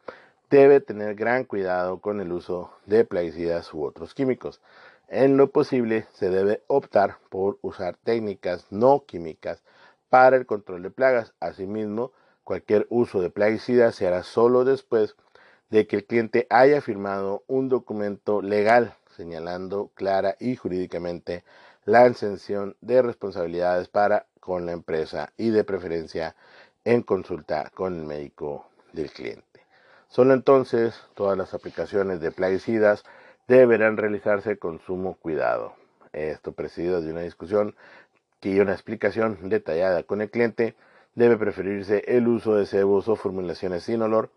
debe 0.49 0.81
tener 0.81 1.15
gran 1.15 1.45
cuidado 1.45 1.99
con 1.99 2.19
el 2.19 2.31
uso 2.31 2.71
de 2.85 3.05
plaguicidas 3.05 3.73
u 3.73 3.83
otros 3.83 4.13
químicos. 4.13 4.61
En 5.07 5.37
lo 5.37 5.51
posible, 5.51 6.05
se 6.13 6.29
debe 6.29 6.61
optar 6.67 7.17
por 7.29 7.57
usar 7.61 7.95
técnicas 8.03 8.67
no 8.69 9.05
químicas 9.05 9.63
para 10.09 10.37
el 10.37 10.45
control 10.45 10.83
de 10.83 10.91
plagas. 10.91 11.33
Asimismo, 11.39 12.11
cualquier 12.43 12.85
uso 12.89 13.21
de 13.21 13.29
plaguicidas 13.29 13.95
se 13.95 14.05
hará 14.05 14.23
solo 14.23 14.65
después 14.65 15.15
de 15.15 15.28
que 15.69 15.95
el 15.95 16.05
cliente 16.05 16.47
haya 16.49 16.81
firmado 16.81 17.43
un 17.47 17.69
documento 17.69 18.41
legal 18.41 18.95
señalando 19.15 19.91
clara 19.93 20.35
y 20.39 20.55
jurídicamente 20.55 21.43
la 21.85 22.07
exención 22.07 22.75
de 22.81 23.01
responsabilidades 23.01 23.87
para 23.87 24.25
con 24.39 24.65
la 24.65 24.71
empresa 24.71 25.31
y 25.37 25.49
de 25.49 25.63
preferencia 25.63 26.35
en 26.85 27.03
consulta 27.03 27.71
con 27.75 27.99
el 27.99 28.05
médico 28.05 28.65
del 28.93 29.11
cliente. 29.11 29.43
Solo 30.07 30.33
entonces 30.33 30.99
todas 31.13 31.37
las 31.37 31.53
aplicaciones 31.53 32.19
de 32.19 32.31
plaguicidas 32.31 33.03
deberán 33.47 33.97
realizarse 33.97 34.57
con 34.57 34.79
sumo 34.79 35.15
cuidado. 35.15 35.75
Esto 36.13 36.53
presidido 36.53 37.01
de 37.01 37.11
una 37.11 37.21
discusión 37.21 37.75
y 38.41 38.59
una 38.59 38.73
explicación 38.73 39.49
detallada 39.49 40.03
con 40.03 40.21
el 40.21 40.31
cliente, 40.31 40.75
debe 41.13 41.37
preferirse 41.37 42.03
el 42.07 42.27
uso 42.27 42.55
de 42.55 42.65
cebos 42.65 43.07
o 43.07 43.15
formulaciones 43.15 43.83
sin 43.83 44.01
olor 44.01 44.31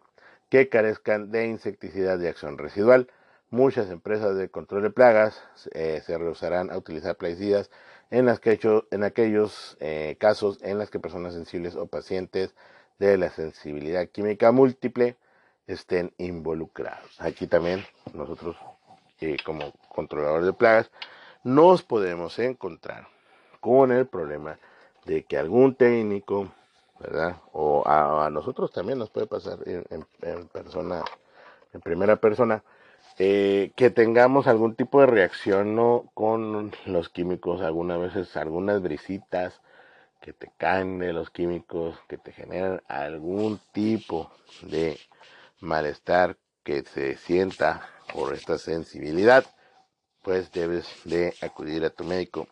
que 0.53 0.69
carezcan 0.69 1.31
de 1.31 1.47
insecticidad 1.47 2.19
de 2.19 2.29
acción 2.29 2.59
residual. 2.59 3.09
Muchas 3.49 3.89
empresas 3.89 4.37
de 4.37 4.51
control 4.51 4.83
de 4.83 4.91
plagas 4.91 5.43
eh, 5.73 6.03
se 6.05 6.19
rehusarán 6.19 6.71
a 6.71 6.77
utilizar 6.77 7.17
plaguicidas 7.17 7.71
en, 8.11 8.27
las 8.27 8.39
que 8.39 8.61
en 8.91 9.03
aquellos 9.03 9.79
eh, 9.81 10.19
casos 10.21 10.59
en 10.61 10.79
los 10.79 10.91
que 10.91 11.01
personas 11.01 11.33
sensibles 11.33 11.75
o 11.75 11.87
pacientes 11.87 12.55
de 12.99 13.17
la 13.17 13.31
sensibilidad 13.31 14.07
química 14.09 14.53
múltiple 14.53 15.17
estén 15.67 16.13
involucrados. 16.19 17.19
Aquí 17.19 17.47
también 17.47 17.83
nosotros, 18.13 18.55
eh, 19.23 19.39
como 19.47 19.73
controladores 19.89 20.45
de 20.45 20.53
plagas, 20.53 20.91
nos 21.45 21.83
podemos 21.83 22.39
encontrar 22.39 23.09
con 23.61 23.91
el 23.91 24.07
problema 24.07 24.59
de 25.07 25.25
que 25.25 25.39
algún 25.39 25.77
técnico 25.77 26.53
O 27.53 27.83
a, 27.87 28.29
nosotros 28.31 28.73
también 28.73 28.99
nos 28.99 29.11
puede 29.11 29.27
pasar 29.27 29.59
en, 29.67 30.47
persona, 30.47 31.03
en 31.73 31.81
primera 31.81 32.17
persona, 32.17 32.63
eh, 33.19 33.73
que 33.77 33.91
tengamos 33.91 34.47
algún 34.47 34.75
tipo 34.75 35.01
de 35.01 35.07
reacción 35.07 35.75
¿no? 35.75 36.11
con 36.15 36.73
los 36.87 37.09
químicos, 37.09 37.61
algunas 37.61 37.99
veces 37.99 38.37
algunas 38.37 38.81
brisitas 38.83 39.61
que 40.21 40.33
te 40.33 40.53
caen 40.57 41.01
de 41.01 41.13
los 41.13 41.31
químicos, 41.31 41.99
que 42.09 42.17
te 42.17 42.33
generan 42.33 42.81
algún 42.87 43.61
tipo 43.73 44.31
de 44.63 44.99
malestar 45.61 46.37
que 46.63 46.83
se 46.83 47.17
sienta 47.17 47.89
por 48.15 48.33
esta 48.33 48.57
sensibilidad, 48.57 49.45
pues 50.23 50.53
debes 50.53 50.87
de 51.05 51.35
acudir 51.43 51.85
a 51.85 51.91
tu 51.91 52.05
médico 52.05 52.47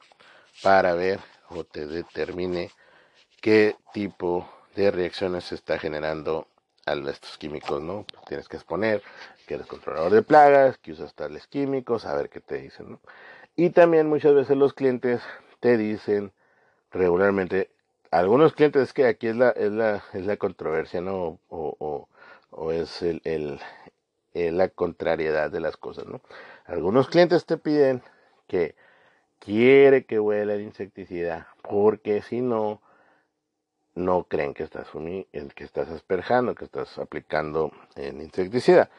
para 0.62 0.94
ver 0.94 1.20
o 1.48 1.64
te 1.64 1.86
determine 1.86 2.70
qué 3.40 3.76
tipo 3.92 4.48
de 4.76 4.90
reacciones 4.90 5.44
se 5.44 5.54
está 5.54 5.78
generando 5.78 6.46
a 6.86 6.94
estos 6.94 7.38
químicos, 7.38 7.82
¿no? 7.82 8.04
Tienes 8.26 8.48
que 8.48 8.56
exponer 8.56 9.02
que 9.46 9.54
eres 9.54 9.66
controlador 9.66 10.12
de 10.12 10.22
plagas, 10.22 10.78
que 10.78 10.92
usas 10.92 11.14
tales 11.14 11.46
químicos, 11.46 12.04
a 12.04 12.14
ver 12.14 12.28
qué 12.30 12.40
te 12.40 12.56
dicen, 12.58 12.92
¿no? 12.92 13.00
Y 13.56 13.70
también 13.70 14.08
muchas 14.08 14.34
veces 14.34 14.56
los 14.56 14.74
clientes 14.74 15.20
te 15.60 15.76
dicen 15.76 16.32
regularmente 16.90 17.70
algunos 18.10 18.54
clientes, 18.54 18.82
es 18.82 18.92
que 18.92 19.06
aquí 19.06 19.28
es 19.28 19.36
la, 19.36 19.50
es 19.50 19.70
la, 19.70 20.02
es 20.12 20.26
la 20.26 20.36
controversia, 20.36 21.00
¿no? 21.00 21.38
O, 21.48 22.08
o, 22.50 22.72
es 22.72 23.02
el, 23.02 23.20
el, 23.24 23.60
la 24.56 24.68
contrariedad 24.68 25.50
de 25.50 25.60
las 25.60 25.76
cosas, 25.76 26.06
¿no? 26.06 26.20
Algunos 26.66 27.08
clientes 27.08 27.46
te 27.46 27.56
piden 27.56 28.02
que 28.48 28.74
quiere 29.38 30.04
que 30.04 30.18
huela 30.18 30.54
el 30.54 30.62
insecticida, 30.62 31.48
porque 31.62 32.22
si 32.22 32.40
no, 32.40 32.80
no 34.00 34.24
creen 34.24 34.54
que 34.54 34.64
estás, 34.64 34.88
que 34.90 35.64
estás 35.64 35.88
asperjando, 35.90 36.54
que 36.54 36.64
estás 36.64 36.98
aplicando 36.98 37.72
el 37.96 38.20
insecticida. 38.20 38.90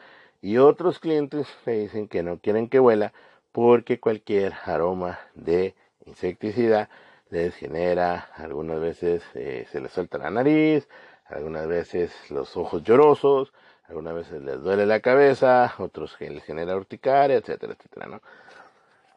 Y 0.42 0.58
otros 0.58 1.00
clientes 1.00 1.48
te 1.66 1.72
dicen 1.72 2.08
que 2.08 2.24
no 2.24 2.40
quieren 2.40 2.70
que 2.70 2.80
huela 2.80 3.14
porque 3.52 4.00
cualquier 4.00 4.54
aroma 4.66 5.20
de 5.36 5.76
insecticida 6.06 6.90
les 7.30 7.56
genera, 7.56 8.30
algunas 8.36 8.80
veces 8.80 9.24
eh, 9.36 9.68
se 9.72 9.80
les 9.80 9.92
suelta 9.92 10.18
la 10.18 10.32
nariz, 10.32 10.88
algunas 11.28 11.68
veces 11.68 12.12
los 12.30 12.58
ojos 12.58 12.84
llorosos, 12.84 13.54
algunas 13.88 14.14
veces 14.14 14.42
les 14.42 14.62
duele 14.62 14.86
la 14.86 15.00
cabeza, 15.00 15.74
otros 15.78 16.16
que 16.18 16.30
les 16.30 16.44
genera 16.44 16.76
urticaria, 16.76 17.38
etcétera, 17.38 17.74
etcétera, 17.74 18.08
¿no? 18.08 18.22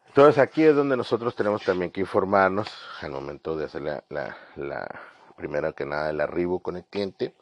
Entonces 0.07 0.41
aquí 0.41 0.63
es 0.63 0.73
donde 0.73 0.95
nosotros 0.95 1.35
tenemos 1.35 1.63
también 1.63 1.91
que 1.91 1.99
informarnos 1.99 2.69
al 3.01 3.11
momento 3.11 3.57
de 3.57 3.65
hacer 3.65 3.81
la, 3.81 4.99
primero 5.35 5.73
que 5.75 5.85
nada 5.85 6.09
el 6.09 6.21
arribo 6.21 6.59
con 6.59 6.77
el 6.77 6.85
cliente 6.85 7.33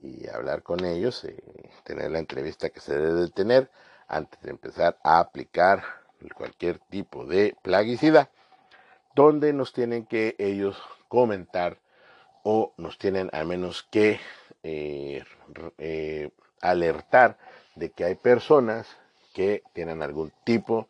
y 0.00 0.28
hablar 0.28 0.62
con 0.62 0.84
ellos, 0.84 1.24
y 1.24 1.82
tener 1.84 2.10
la 2.10 2.18
entrevista 2.18 2.70
que 2.70 2.80
se 2.80 2.96
debe 2.96 3.20
de 3.20 3.28
tener 3.28 3.70
antes 4.08 4.40
de 4.42 4.50
empezar 4.50 4.98
a 5.04 5.20
aplicar 5.20 5.82
cualquier 6.34 6.78
tipo 6.78 7.24
de 7.26 7.56
plaguicida, 7.62 8.30
donde 9.14 9.52
nos 9.52 9.72
tienen 9.72 10.06
que 10.06 10.36
ellos 10.38 10.80
comentar 11.08 11.78
o 12.42 12.72
nos 12.76 12.98
tienen 12.98 13.30
al 13.32 13.46
menos 13.46 13.82
que 13.82 14.20
eh, 14.62 15.22
eh, 15.78 16.30
alertar 16.60 17.38
de 17.74 17.90
que 17.90 18.04
hay 18.04 18.14
personas 18.14 18.86
que 19.34 19.62
tienen 19.72 20.02
algún 20.02 20.32
tipo 20.44 20.88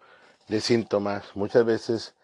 de 0.49 0.61
síntomas. 0.61 1.35
Muchas 1.35 1.65
veces 1.65 2.15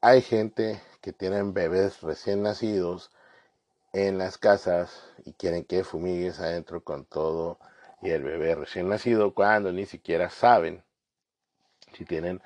hay 0.00 0.22
gente 0.22 0.80
que 1.00 1.12
tienen 1.12 1.54
bebés 1.54 2.02
recién 2.02 2.42
nacidos 2.42 3.10
en 3.94 4.18
las 4.18 4.38
casas 4.38 5.04
y 5.24 5.32
quieren 5.34 5.64
que 5.64 5.84
fumigues 5.84 6.40
adentro 6.40 6.82
con 6.82 7.04
todo 7.04 7.58
y 8.02 8.10
el 8.10 8.24
bebé 8.24 8.56
recién 8.56 8.88
nacido 8.88 9.32
cuando 9.32 9.70
ni 9.72 9.86
siquiera 9.86 10.30
saben 10.30 10.82
si 11.96 12.04
tienen 12.04 12.42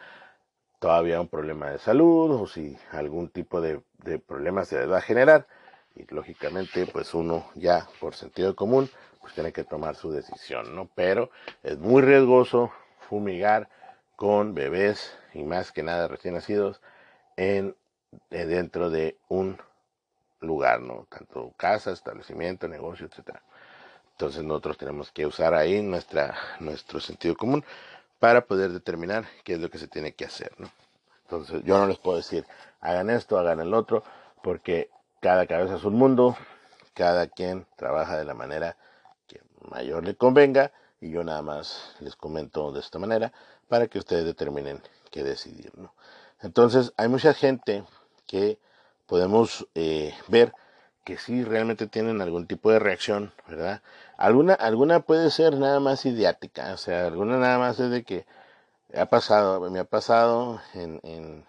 todavía 0.79 1.21
un 1.23 1.29
problema 1.29 1.71
de 1.71 1.79
salud 1.79 2.31
o 2.33 2.47
si 2.47 2.77
algún 2.93 3.31
tipo 3.31 3.63
de, 3.63 3.81
problema 4.27 4.67
se 4.67 4.79
les 4.79 4.91
va 4.91 4.99
a 4.99 5.03
generar 5.03 5.47
y 5.97 6.05
lógicamente 6.15 6.87
pues 6.87 7.15
uno 7.15 7.47
ya 7.55 7.89
por 7.99 8.15
sentido 8.15 8.55
común 8.55 8.91
pues 9.23 9.33
tiene 9.33 9.51
que 9.51 9.65
tomar 9.65 9.97
su 9.97 10.13
decisión, 10.13 10.77
¿no? 10.77 10.91
Pero 10.95 11.31
es 11.63 11.79
muy 11.79 12.03
riesgoso 12.03 12.71
fumigar 13.09 13.71
con 14.17 14.55
bebés 14.55 15.17
y 15.33 15.45
más 15.45 15.73
que 15.73 15.83
nada 15.83 16.09
recién 16.09 16.35
nacidos 16.35 16.83
en 17.37 17.75
eh, 18.31 18.45
dentro 18.45 18.91
de 18.91 19.17
un 19.29 19.59
lugar, 20.41 20.81
¿no? 20.81 21.07
Tanto 21.09 21.53
casa, 21.57 21.93
establecimiento, 21.93 22.69
negocio, 22.69 23.07
etcétera. 23.07 23.43
Entonces 24.13 24.43
nosotros 24.43 24.79
tenemos 24.79 25.13
que 25.13 25.27
usar 25.27 25.55
ahí 25.55 25.81
nuestra, 25.83 26.35
nuestro 26.61 27.01
sentido 27.01 27.37
común 27.37 27.65
para 28.19 28.41
poder 28.43 28.73
determinar 28.73 29.27
qué 29.45 29.55
es 29.55 29.61
lo 29.61 29.71
que 29.71 29.79
se 29.79 29.89
tiene 29.89 30.13
que 30.13 30.25
hacer, 30.25 30.53
¿no? 30.59 30.69
Entonces 31.23 31.63
yo 31.65 31.79
no 31.79 31.87
les 31.87 31.99
puedo 31.99 32.17
decir, 32.17 32.45
hagan 32.81 33.11
esto, 33.11 33.39
hagan 33.39 33.61
el 33.61 33.75
otro, 33.75 34.03
porque 34.43 34.91
cada 35.21 35.47
cabeza 35.47 35.77
es 35.77 35.85
un 35.85 35.95
mundo, 35.95 36.37
cada 36.95 37.29
quien 37.29 37.67
trabaja 37.77 38.17
de 38.17 38.25
la 38.25 38.35
manera 38.35 38.77
que 39.27 39.41
mayor 39.71 40.05
le 40.05 40.17
convenga 40.17 40.73
y 41.01 41.11
yo 41.11 41.23
nada 41.23 41.43
más 41.43 41.95
les 42.01 42.17
comento 42.17 42.73
de 42.73 42.81
esta 42.81 42.99
manera 42.99 43.33
para 43.69 43.87
que 43.87 43.99
ustedes 43.99 44.25
determinen 44.25 44.83
qué 45.11 45.23
decidir, 45.23 45.71
¿no? 45.77 45.95
Entonces 46.41 46.93
hay 46.97 47.09
mucha 47.09 47.35
gente 47.35 47.85
que 48.27 48.59
podemos 49.09 49.67
eh, 49.75 50.15
ver 50.29 50.53
que 51.05 51.17
sí 51.17 51.43
realmente 51.43 51.87
tienen 51.89 52.21
algún 52.21 52.47
tipo 52.47 52.71
de 52.71 52.79
reacción, 52.79 53.33
¿verdad? 53.49 53.83
Alguna, 54.19 54.55
alguna 54.55 55.01
puede 55.01 55.31
ser 55.31 55.57
nada 55.57 55.81
más 55.81 56.05
idiática, 56.05 56.75
o 56.75 56.77
sea, 56.77 57.07
alguna 57.07 57.39
nada 57.39 57.59
más 57.59 57.81
es 57.81 57.91
de 57.91 58.05
que 58.05 58.27
ha 58.95 59.07
pasado, 59.07 59.71
me 59.71 59.81
ha 59.81 59.85
pasado 59.85 60.61
en, 60.75 61.01
en, 61.03 61.45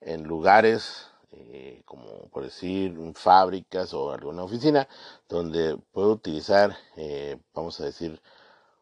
en, 0.00 0.22
lugares 0.24 1.08
eh, 1.32 1.82
como 1.84 2.28
por 2.30 2.44
decir 2.44 2.96
fábricas 3.14 3.92
o 3.94 4.12
alguna 4.12 4.44
oficina 4.44 4.88
donde 5.28 5.76
puedo 5.92 6.12
utilizar, 6.12 6.76
eh, 6.96 7.38
vamos 7.54 7.80
a 7.80 7.84
decir, 7.84 8.20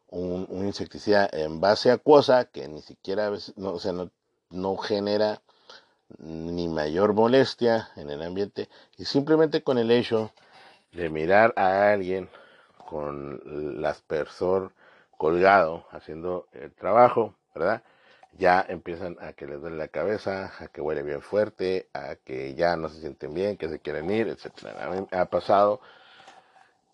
un, 0.09 0.47
insecticida 0.67 1.29
en 1.33 1.61
base 1.61 1.91
acuosa 1.91 2.45
que 2.45 2.69
ni 2.69 2.83
siquiera, 2.83 3.31
no, 3.57 3.71
o 3.73 3.79
sea, 3.81 3.93
no, 3.93 4.11
no 4.51 4.77
genera 4.77 5.43
ni 6.19 6.69
mayor 6.69 7.15
molestia 7.15 7.89
en 7.97 8.11
el 8.11 8.23
ambiente 8.23 8.69
y 8.99 9.05
simplemente 9.05 9.63
con 9.63 9.79
el 9.79 9.91
hecho 9.91 10.33
de 10.93 11.09
mirar 11.09 11.53
a 11.57 11.93
alguien 11.93 12.29
con 12.77 13.41
el 13.47 13.85
aspersor 13.85 14.73
colgado 15.17 15.87
haciendo 15.91 16.47
el 16.53 16.73
trabajo, 16.73 17.35
¿verdad? 17.55 17.83
Ya 18.39 18.65
empiezan 18.69 19.17
a 19.21 19.33
que 19.33 19.47
les 19.47 19.61
duele 19.61 19.77
la 19.77 19.89
cabeza, 19.89 20.53
a 20.59 20.69
que 20.69 20.81
huele 20.81 21.03
bien 21.03 21.23
fuerte, 21.23 21.89
a 21.93 22.17
que 22.17 22.55
ya 22.55 22.77
no 22.77 22.89
se 22.89 23.01
sienten 23.01 23.35
bien, 23.35 23.57
que 23.57 23.69
se 23.69 23.79
quieren 23.79 24.11
ir, 24.11 24.29
etcétera. 24.29 24.85
A 24.85 24.91
mí 24.91 25.07
ha 25.11 25.27
pasado 25.27 25.81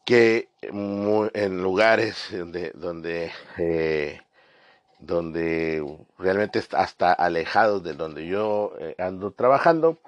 que 0.04 0.48
en 0.62 1.62
lugares 1.62 2.28
donde, 2.74 3.32
eh, 3.58 4.20
donde 4.98 5.84
realmente 6.18 6.58
está 6.58 6.80
hasta 6.80 7.12
alejados 7.12 7.82
de 7.82 7.94
donde 7.94 8.26
yo 8.26 8.72
eh, 8.78 8.94
ando 8.98 9.30
trabajando 9.30 9.98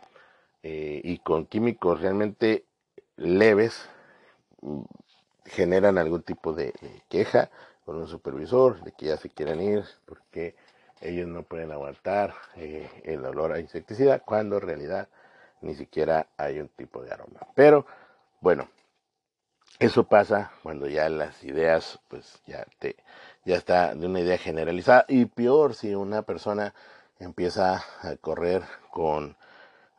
eh, 0.62 1.00
y 1.05 1.18
con 1.18 1.46
químicos 1.46 2.00
realmente 2.00 2.64
leves 3.16 3.88
mm, 4.62 4.83
generan 5.46 5.98
algún 5.98 6.22
tipo 6.22 6.53
de, 6.53 6.72
queja 7.09 7.50
con 7.85 7.96
un 7.96 8.09
supervisor 8.09 8.83
de 8.83 8.92
que 8.92 9.07
ya 9.07 9.16
se 9.16 9.31
quieren 9.31 9.61
ir 9.61 9.85
porque 10.07 10.55
ellos 11.00 11.29
no 11.29 11.42
pueden 11.44 11.72
aguantar 11.72 12.35
eh, 12.57 12.88
el 13.05 13.24
olor 13.24 13.53
a 13.53 13.61
insecticida 13.61 14.18
cuando 14.20 14.57
en 14.57 14.62
realidad 14.62 15.09
ni 15.62 15.74
siquiera 15.74 16.26
hay 16.37 16.61
un 16.61 16.68
tipo 16.68 17.03
de 17.03 17.12
aroma. 17.12 17.40
Pero 17.55 17.87
bueno, 18.40 18.68
eso 19.79 20.05
pasa 20.05 20.53
cuando 20.62 20.87
ya 20.88 21.09
las 21.09 21.42
ideas 21.42 21.98
pues 22.09 22.42
ya 22.46 22.66
te 22.79 22.96
ya 23.44 23.57
está 23.57 23.94
de 23.94 24.07
una 24.07 24.20
idea 24.20 24.38
generalizada 24.38 25.05
y 25.09 25.26
peor 25.26 25.74
si 25.74 25.94
una 25.94 26.22
persona 26.22 26.74
empieza 27.18 27.83
a 28.03 28.16
correr 28.20 28.62
con, 28.90 29.37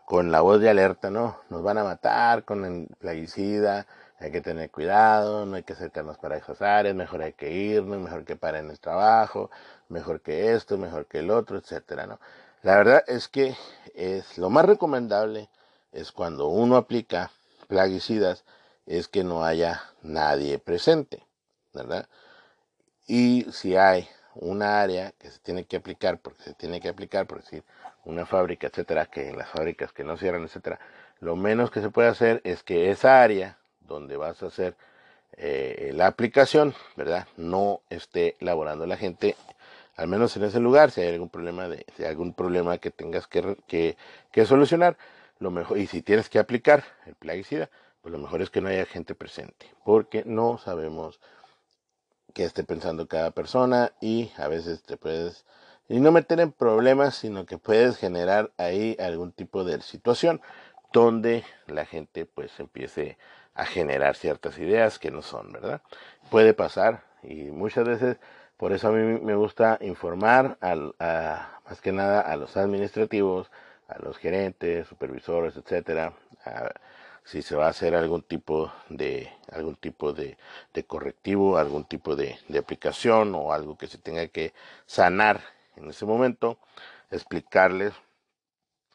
con 0.05 0.31
la 0.31 0.41
voz 0.41 0.59
de 0.59 0.69
alerta, 0.69 1.09
¿no? 1.09 1.37
Nos 1.49 1.63
van 1.63 1.77
a 1.77 1.83
matar 1.83 2.43
con 2.45 2.65
el 2.65 2.87
plaguicida, 2.99 3.87
hay 4.19 4.31
que 4.31 4.41
tener 4.41 4.69
cuidado, 4.69 5.45
no 5.45 5.55
hay 5.55 5.63
que 5.63 5.73
acercarnos 5.73 6.17
para 6.17 6.37
esas 6.37 6.61
áreas, 6.61 6.95
mejor 6.95 7.23
hay 7.23 7.33
que 7.33 7.51
irnos, 7.51 7.99
mejor 7.99 8.23
que 8.23 8.35
paren 8.35 8.69
el 8.69 8.79
trabajo, 8.79 9.49
mejor 9.89 10.21
que 10.21 10.53
esto, 10.53 10.77
mejor 10.77 11.07
que 11.07 11.19
el 11.19 11.31
otro, 11.31 11.57
etcétera, 11.57 12.05
¿no? 12.05 12.19
La 12.61 12.75
verdad 12.75 13.03
es 13.07 13.27
que 13.27 13.55
es 13.95 14.37
lo 14.37 14.49
más 14.51 14.65
recomendable 14.65 15.49
es 15.91 16.11
cuando 16.11 16.47
uno 16.47 16.77
aplica 16.77 17.31
plaguicidas 17.67 18.43
es 18.85 19.07
que 19.07 19.23
no 19.23 19.43
haya 19.43 19.81
nadie 20.03 20.59
presente, 20.59 21.25
¿verdad? 21.73 22.07
Y 23.13 23.45
si 23.51 23.75
hay 23.75 24.07
una 24.35 24.81
área 24.81 25.11
que 25.19 25.29
se 25.29 25.39
tiene 25.39 25.65
que 25.65 25.75
aplicar, 25.75 26.17
porque 26.19 26.43
se 26.43 26.53
tiene 26.53 26.79
que 26.79 26.87
aplicar, 26.87 27.27
por 27.27 27.41
decir, 27.41 27.61
una 28.05 28.25
fábrica, 28.25 28.67
etcétera, 28.67 29.05
que 29.07 29.27
en 29.27 29.37
las 29.37 29.49
fábricas 29.49 29.91
que 29.91 30.05
no 30.05 30.15
cierran, 30.15 30.45
etcétera, 30.45 30.79
lo 31.19 31.35
menos 31.35 31.71
que 31.71 31.81
se 31.81 31.89
puede 31.89 32.07
hacer 32.07 32.39
es 32.45 32.63
que 32.63 32.89
esa 32.89 33.21
área 33.21 33.57
donde 33.81 34.15
vas 34.15 34.41
a 34.41 34.45
hacer 34.45 34.77
eh, 35.33 35.91
la 35.93 36.07
aplicación, 36.07 36.73
¿verdad? 36.95 37.27
No 37.35 37.81
esté 37.89 38.37
laborando 38.39 38.85
la 38.85 38.95
gente, 38.95 39.35
al 39.97 40.07
menos 40.07 40.37
en 40.37 40.45
ese 40.45 40.61
lugar, 40.61 40.91
si 40.91 41.01
hay 41.01 41.09
algún 41.09 41.27
problema 41.27 41.67
de, 41.67 41.85
si 41.97 42.03
hay 42.03 42.11
algún 42.11 42.33
problema 42.33 42.77
que 42.77 42.91
tengas 42.91 43.27
que, 43.27 43.57
que, 43.67 43.97
que 44.31 44.45
solucionar, 44.45 44.95
lo 45.39 45.51
mejor, 45.51 45.79
y 45.79 45.87
si 45.87 46.01
tienes 46.01 46.29
que 46.29 46.39
aplicar 46.39 46.85
el 47.05 47.15
plaguicida, 47.15 47.69
pues 48.01 48.13
lo 48.13 48.19
mejor 48.19 48.41
es 48.41 48.49
que 48.49 48.61
no 48.61 48.69
haya 48.69 48.85
gente 48.85 49.15
presente, 49.15 49.65
porque 49.83 50.23
no 50.25 50.57
sabemos 50.59 51.19
que 52.31 52.43
esté 52.43 52.63
pensando 52.63 53.07
cada 53.07 53.31
persona 53.31 53.93
y 54.01 54.31
a 54.37 54.47
veces 54.47 54.83
te 54.83 54.97
puedes 54.97 55.45
y 55.89 55.99
no 55.99 56.11
meter 56.13 56.39
en 56.39 56.53
problemas, 56.53 57.15
sino 57.15 57.45
que 57.45 57.57
puedes 57.57 57.97
generar 57.97 58.51
ahí 58.57 58.95
algún 58.99 59.33
tipo 59.33 59.65
de 59.65 59.81
situación 59.81 60.41
donde 60.93 61.43
la 61.67 61.85
gente 61.85 62.25
pues 62.25 62.57
empiece 62.59 63.17
a 63.55 63.65
generar 63.65 64.15
ciertas 64.15 64.57
ideas 64.57 64.99
que 64.99 65.11
no 65.11 65.21
son, 65.21 65.51
¿verdad? 65.51 65.81
Puede 66.29 66.53
pasar 66.53 67.03
y 67.23 67.51
muchas 67.51 67.85
veces 67.85 68.17
por 68.55 68.71
eso 68.71 68.87
a 68.87 68.91
mí 68.91 69.19
me 69.21 69.35
gusta 69.35 69.77
informar 69.81 70.57
al, 70.61 70.95
a, 70.99 71.59
más 71.67 71.81
que 71.81 71.91
nada 71.91 72.21
a 72.21 72.35
los 72.37 72.55
administrativos, 72.57 73.51
a 73.87 73.99
los 73.99 74.17
gerentes, 74.17 74.87
supervisores, 74.87 75.57
etcétera, 75.57 76.13
a, 76.45 76.69
si 77.23 77.41
se 77.41 77.55
va 77.55 77.67
a 77.67 77.69
hacer 77.69 77.95
algún 77.95 78.23
tipo 78.23 78.71
de 78.89 79.31
algún 79.51 79.75
tipo 79.75 80.13
de, 80.13 80.37
correctivo, 80.87 81.57
algún 81.57 81.85
tipo 81.85 82.15
de, 82.15 82.37
de, 82.47 82.59
aplicación 82.59 83.35
o 83.35 83.53
algo 83.53 83.77
que 83.77 83.87
se 83.87 83.97
tenga 83.97 84.27
que 84.27 84.53
sanar 84.85 85.41
en 85.75 85.89
ese 85.89 86.05
momento, 86.05 86.57
explicarles 87.11 87.93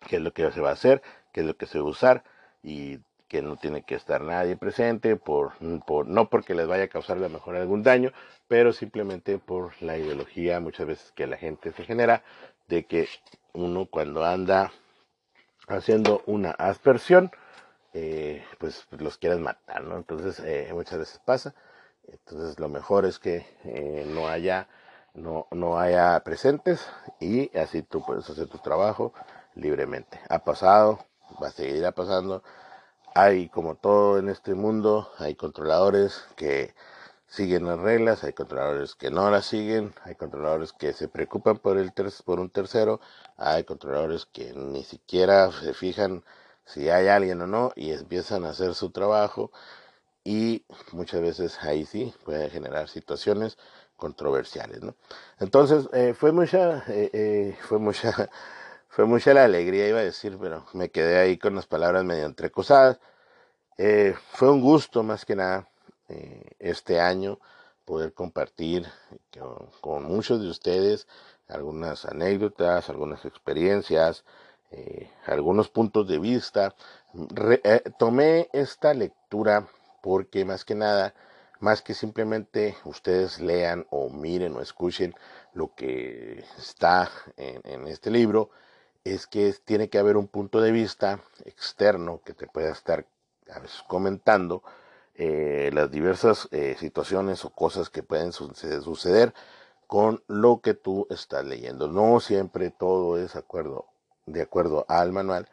qué 0.09 0.17
es 0.17 0.23
lo 0.23 0.33
que 0.33 0.51
se 0.51 0.61
va 0.61 0.71
a 0.71 0.75
hacer, 0.75 1.03
qué 1.33 1.41
es 1.41 1.47
lo 1.47 1.57
que 1.57 1.67
se 1.67 1.79
va 1.79 1.87
a 1.87 1.91
usar 1.91 2.25
y 2.63 2.99
que 3.29 3.43
no 3.43 3.57
tiene 3.57 3.83
que 3.83 3.95
estar 3.95 4.23
nadie 4.23 4.57
presente, 4.57 5.17
por, 5.17 5.53
por, 5.85 6.07
no 6.07 6.31
porque 6.31 6.55
les 6.55 6.67
vaya 6.67 6.85
a 6.85 6.89
causar 6.89 7.17
a 7.17 7.21
lo 7.21 7.29
mejor 7.29 7.57
algún 7.57 7.83
daño, 7.83 8.13
pero 8.49 8.73
simplemente 8.73 9.39
por 9.39 9.81
la 9.83 9.99
ideología 9.99 10.61
muchas 10.61 10.87
veces 10.87 11.13
que 11.13 11.27
la 11.27 11.37
gente 11.37 11.73
se 11.73 11.85
genera 11.85 12.23
de 12.69 12.85
que 12.85 13.09
uno 13.53 13.87
cuando 13.87 14.25
anda 14.25 14.73
haciendo 15.69 16.23
una 16.27 16.51
aspersión, 16.53 17.31
eh, 17.99 18.45
pues 18.59 18.87
los 18.99 19.17
quieres 19.17 19.39
matar, 19.39 19.83
¿no? 19.83 19.97
Entonces 19.97 20.39
eh, 20.41 20.69
muchas 20.75 20.99
veces 20.99 21.21
pasa. 21.25 21.55
Entonces 22.07 22.61
lo 22.61 22.69
mejor 22.69 23.07
es 23.07 23.19
que 23.19 23.47
eh, 23.65 24.05
no 24.07 24.29
haya 24.29 24.69
no, 25.15 25.47
no 25.51 25.79
haya 25.79 26.21
presentes 26.21 26.87
y 27.21 27.57
así 27.57 27.83
tú 27.83 28.05
puedes 28.05 28.29
hacer 28.29 28.49
tu 28.49 28.59
trabajo 28.59 29.15
libremente. 29.55 30.21
Ha 30.29 30.41
pasado, 30.41 31.07
va 31.43 31.49
a 31.49 31.51
seguir 31.51 31.91
pasando. 31.95 32.43
Hay 33.15 33.49
como 33.49 33.77
todo 33.77 34.19
en 34.19 34.29
este 34.29 34.55
mundo, 34.55 35.11
hay 35.19 35.35
controladores 35.35 36.23
que 36.37 36.75
siguen 37.29 37.65
las 37.67 37.79
reglas, 37.79 38.25
hay 38.25 38.35
controladores 38.35 38.95
que 38.95 39.11
no 39.11 39.31
las 39.31 39.47
siguen, 39.47 39.95
hay 40.05 40.17
controladores 40.17 40.73
que 40.75 40.93
se 40.93 41.09
preocupan 41.09 41.59
por, 41.59 41.79
el 41.79 41.93
por 42.27 42.41
un 42.41 42.51
tercero, 42.51 43.01
hay 43.39 43.65
controladores 43.65 44.27
que 44.27 44.53
ni 44.55 44.85
siquiera 44.85 45.51
se 45.51 45.73
fijan 45.73 46.25
si 46.67 46.91
hay 46.91 47.09
alguien 47.09 47.41
o 47.43 47.47
no 47.47 47.73
y 47.77 47.93
empiezan 47.93 48.45
a 48.45 48.51
hacer 48.51 48.75
su 48.75 48.91
trabajo 48.91 49.51
y 50.25 50.65
muchas 50.93 51.23
veces 51.23 51.59
ahí 51.63 51.87
sí 51.87 52.13
puede 52.25 52.51
generar 52.51 52.89
situaciones 52.89 53.57
controversiales, 53.97 54.83
¿no? 54.83 54.95
Entonces 55.41 55.89
eh, 55.93 56.15
fue 56.15 56.33
mucha, 56.33 56.85
eh, 56.89 57.11
eh, 57.13 57.59
fue 57.69 57.79
mucha, 57.79 58.29
fue 58.89 59.07
mucha 59.07 59.33
la 59.35 59.45
alegría 59.45 59.89
iba 59.89 60.01
a 60.01 60.05
decir, 60.05 60.37
pero 60.41 60.67
me 60.75 60.91
quedé 60.91 61.19
ahí 61.19 61.39
con 61.39 61.55
las 61.55 61.67
palabras 61.67 62.05
medio 62.05 62.27
entrecosadas. 62.27 62.99
fue 64.33 64.51
un 64.51 64.61
gusto 64.61 65.03
más 65.03 65.25
que 65.25 65.37
nada 65.37 65.69
eh, 66.09 66.51
este 66.61 67.01
año 67.01 67.41
poder 67.85 68.13
compartir 68.15 68.87
con, 69.81 70.05
muchos 70.05 70.41
de 70.41 70.49
ustedes 70.49 71.09
algunas 71.49 72.05
anécdotas, 72.05 72.89
algunas 72.91 73.25
experiencias, 73.25 74.25
eh, 74.71 75.11
algunos 75.27 75.69
puntos 75.69 76.09
de 76.09 76.19
vista. 76.19 76.75
Eh, 77.65 77.83
tomé 77.99 78.49
esta 78.53 78.95
lectura 78.95 79.69
porque 80.03 80.45
más 80.45 80.65
que 80.65 80.75
nada, 80.75 81.15
más 81.61 81.83
que 81.83 81.95
simplemente 81.95 82.77
ustedes 82.85 83.41
lean 83.41 83.87
o 83.91 84.11
miren 84.11 84.57
o 84.57 84.61
escuchen 84.61 85.15
lo 85.55 85.75
que 85.75 86.45
está 86.59 87.11
en, 87.37 87.87
este 87.89 88.11
libro, 88.11 88.51
es 89.05 89.27
que 89.27 89.55
tiene 89.65 89.89
que 89.89 89.99
haber 89.99 90.17
un 90.17 90.29
punto 90.29 90.61
de 90.61 90.73
vista 90.73 91.21
externo 91.45 92.21
que 92.25 92.35
te 92.35 92.47
pueda 92.47 92.73
estar 92.73 93.07
comentando 93.87 94.63
eh, 95.15 95.71
las 95.73 95.91
diversas 95.91 96.49
situaciones 96.79 97.45
o 97.45 97.51
cosas 97.51 97.89
que 97.89 98.03
pueden 98.03 98.33
suceder 98.33 99.33
con 99.87 100.23
lo 100.27 100.61
que 100.61 100.75
tú 100.75 101.07
estás 101.11 101.45
leyendo. 101.45 101.89
No 101.89 102.21
siempre 102.21 102.71
todo 102.71 103.17
es 103.17 103.37
acuerdo, 103.37 103.87
de 104.27 104.43
acuerdo 104.43 104.85
al 104.89 105.13
manual, 105.13 105.49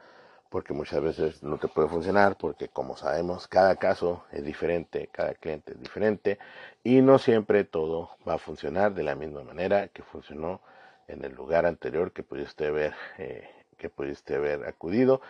porque 0.50 0.74
muchas 0.74 1.02
veces 1.02 1.44
no 1.44 1.58
te 1.58 1.68
puede 1.68 1.88
funcionar, 1.88 2.38
porque 2.38 2.68
como 2.68 2.98
sabemos, 2.98 3.48
cada 3.48 3.76
caso 3.78 4.24
es 4.32 4.44
diferente, 4.44 5.10
cada 5.12 5.34
cliente 5.34 5.74
es 5.74 5.80
diferente, 5.80 6.38
y 6.84 7.02
no 7.02 7.18
siempre 7.18 7.64
todo 7.64 8.12
va 8.28 8.36
a 8.36 8.38
funcionar 8.38 8.94
de 8.94 9.04
la 9.04 9.16
misma 9.16 9.44
manera 9.44 9.88
que 9.88 10.04
funcionó 10.04 10.62
en 11.08 11.24
el 11.24 11.34
lugar 11.34 11.66
anterior 11.66 12.12
que 12.12 12.24
pudiste 12.24 12.70
ver, 12.72 12.94
eh, 13.18 13.50
que 13.78 13.90
pudiste 13.90 14.36
haber 14.36 14.66
acudido. 14.68 15.22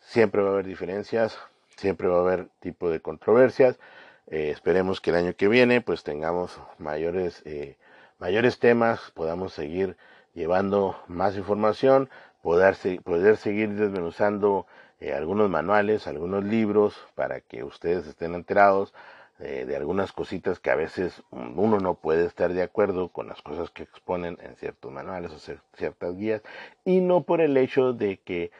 Siempre 0.00 0.42
va 0.42 0.50
a 0.50 0.52
haber 0.52 0.66
diferencias, 0.66 1.36
siempre 1.76 2.08
va 2.08 2.18
a 2.18 2.20
haber 2.20 2.48
tipo 2.60 2.90
de 2.90 3.00
controversias. 3.00 3.78
Eh, 4.26 4.50
esperemos 4.50 5.00
que 5.00 5.10
el 5.10 5.16
año 5.16 5.34
que 5.34 5.48
viene 5.48 5.80
pues 5.80 6.02
tengamos 6.04 6.60
mayores, 6.78 7.42
eh, 7.46 7.76
mayores 8.18 8.58
temas, 8.58 9.10
podamos 9.14 9.52
seguir 9.52 9.96
llevando 10.34 10.96
más 11.08 11.36
información, 11.36 12.10
poder, 12.42 12.76
poder 13.02 13.36
seguir 13.36 13.74
desmenuzando 13.74 14.66
eh, 15.00 15.12
algunos 15.12 15.50
manuales, 15.50 16.06
algunos 16.06 16.44
libros 16.44 16.96
para 17.14 17.40
que 17.40 17.64
ustedes 17.64 18.06
estén 18.06 18.34
enterados 18.34 18.94
de 19.38 19.76
algunas 19.76 20.10
cositas 20.10 20.58
que 20.58 20.72
a 20.72 20.74
veces 20.74 21.22
uno 21.30 21.78
no 21.78 21.94
puede 21.94 22.26
estar 22.26 22.52
de 22.52 22.64
acuerdo 22.64 23.10
con 23.10 23.28
las 23.28 23.40
cosas 23.40 23.70
que 23.70 23.84
exponen 23.84 24.36
en 24.42 24.56
ciertos 24.56 24.90
manuales 24.90 25.30
o 25.30 25.38
ciertas 25.76 26.16
guías 26.16 26.42
y 26.84 27.00
no 27.00 27.22
por 27.22 27.40
el 27.40 27.56
hecho 27.56 27.92
de 27.92 28.16
que 28.16 28.50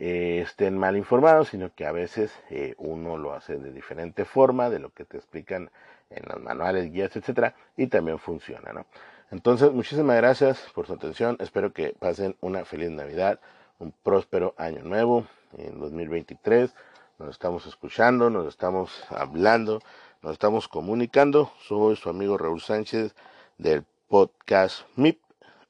eh, 0.00 0.42
estén 0.42 0.78
mal 0.78 0.96
informados, 0.96 1.48
sino 1.48 1.74
que 1.74 1.84
a 1.84 1.90
veces 1.90 2.32
eh, 2.50 2.74
uno 2.78 3.16
lo 3.16 3.32
hace 3.32 3.58
de 3.58 3.72
diferente 3.72 4.24
forma 4.24 4.70
de 4.70 4.78
lo 4.78 4.90
que 4.90 5.04
te 5.04 5.16
explican 5.16 5.70
en 6.10 6.22
los 6.28 6.40
manuales, 6.40 6.92
guías, 6.92 7.16
etcétera, 7.16 7.54
y 7.76 7.88
también 7.88 8.20
funciona, 8.20 8.72
¿no? 8.72 8.86
Entonces, 9.30 9.72
muchísimas 9.72 10.16
gracias 10.16 10.58
por 10.74 10.86
su 10.86 10.94
atención. 10.94 11.36
Espero 11.40 11.72
que 11.72 11.94
pasen 11.98 12.36
una 12.40 12.64
feliz 12.64 12.90
Navidad, 12.90 13.40
un 13.78 13.92
próspero 13.92 14.54
año 14.56 14.82
nuevo 14.82 15.26
en 15.56 15.78
2023. 15.78 16.74
Nos 17.18 17.30
estamos 17.30 17.66
escuchando, 17.66 18.30
nos 18.30 18.46
estamos 18.46 19.04
hablando, 19.10 19.80
nos 20.22 20.32
estamos 20.32 20.66
comunicando. 20.68 21.52
Soy 21.66 21.96
su 21.96 22.08
amigo 22.08 22.38
Raúl 22.38 22.60
Sánchez 22.60 23.14
del 23.58 23.84
podcast 24.08 24.82
MIP. 24.96 25.20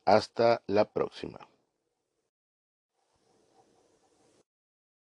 Hasta 0.05 0.63
la 0.67 0.85
próxima. 0.85 1.48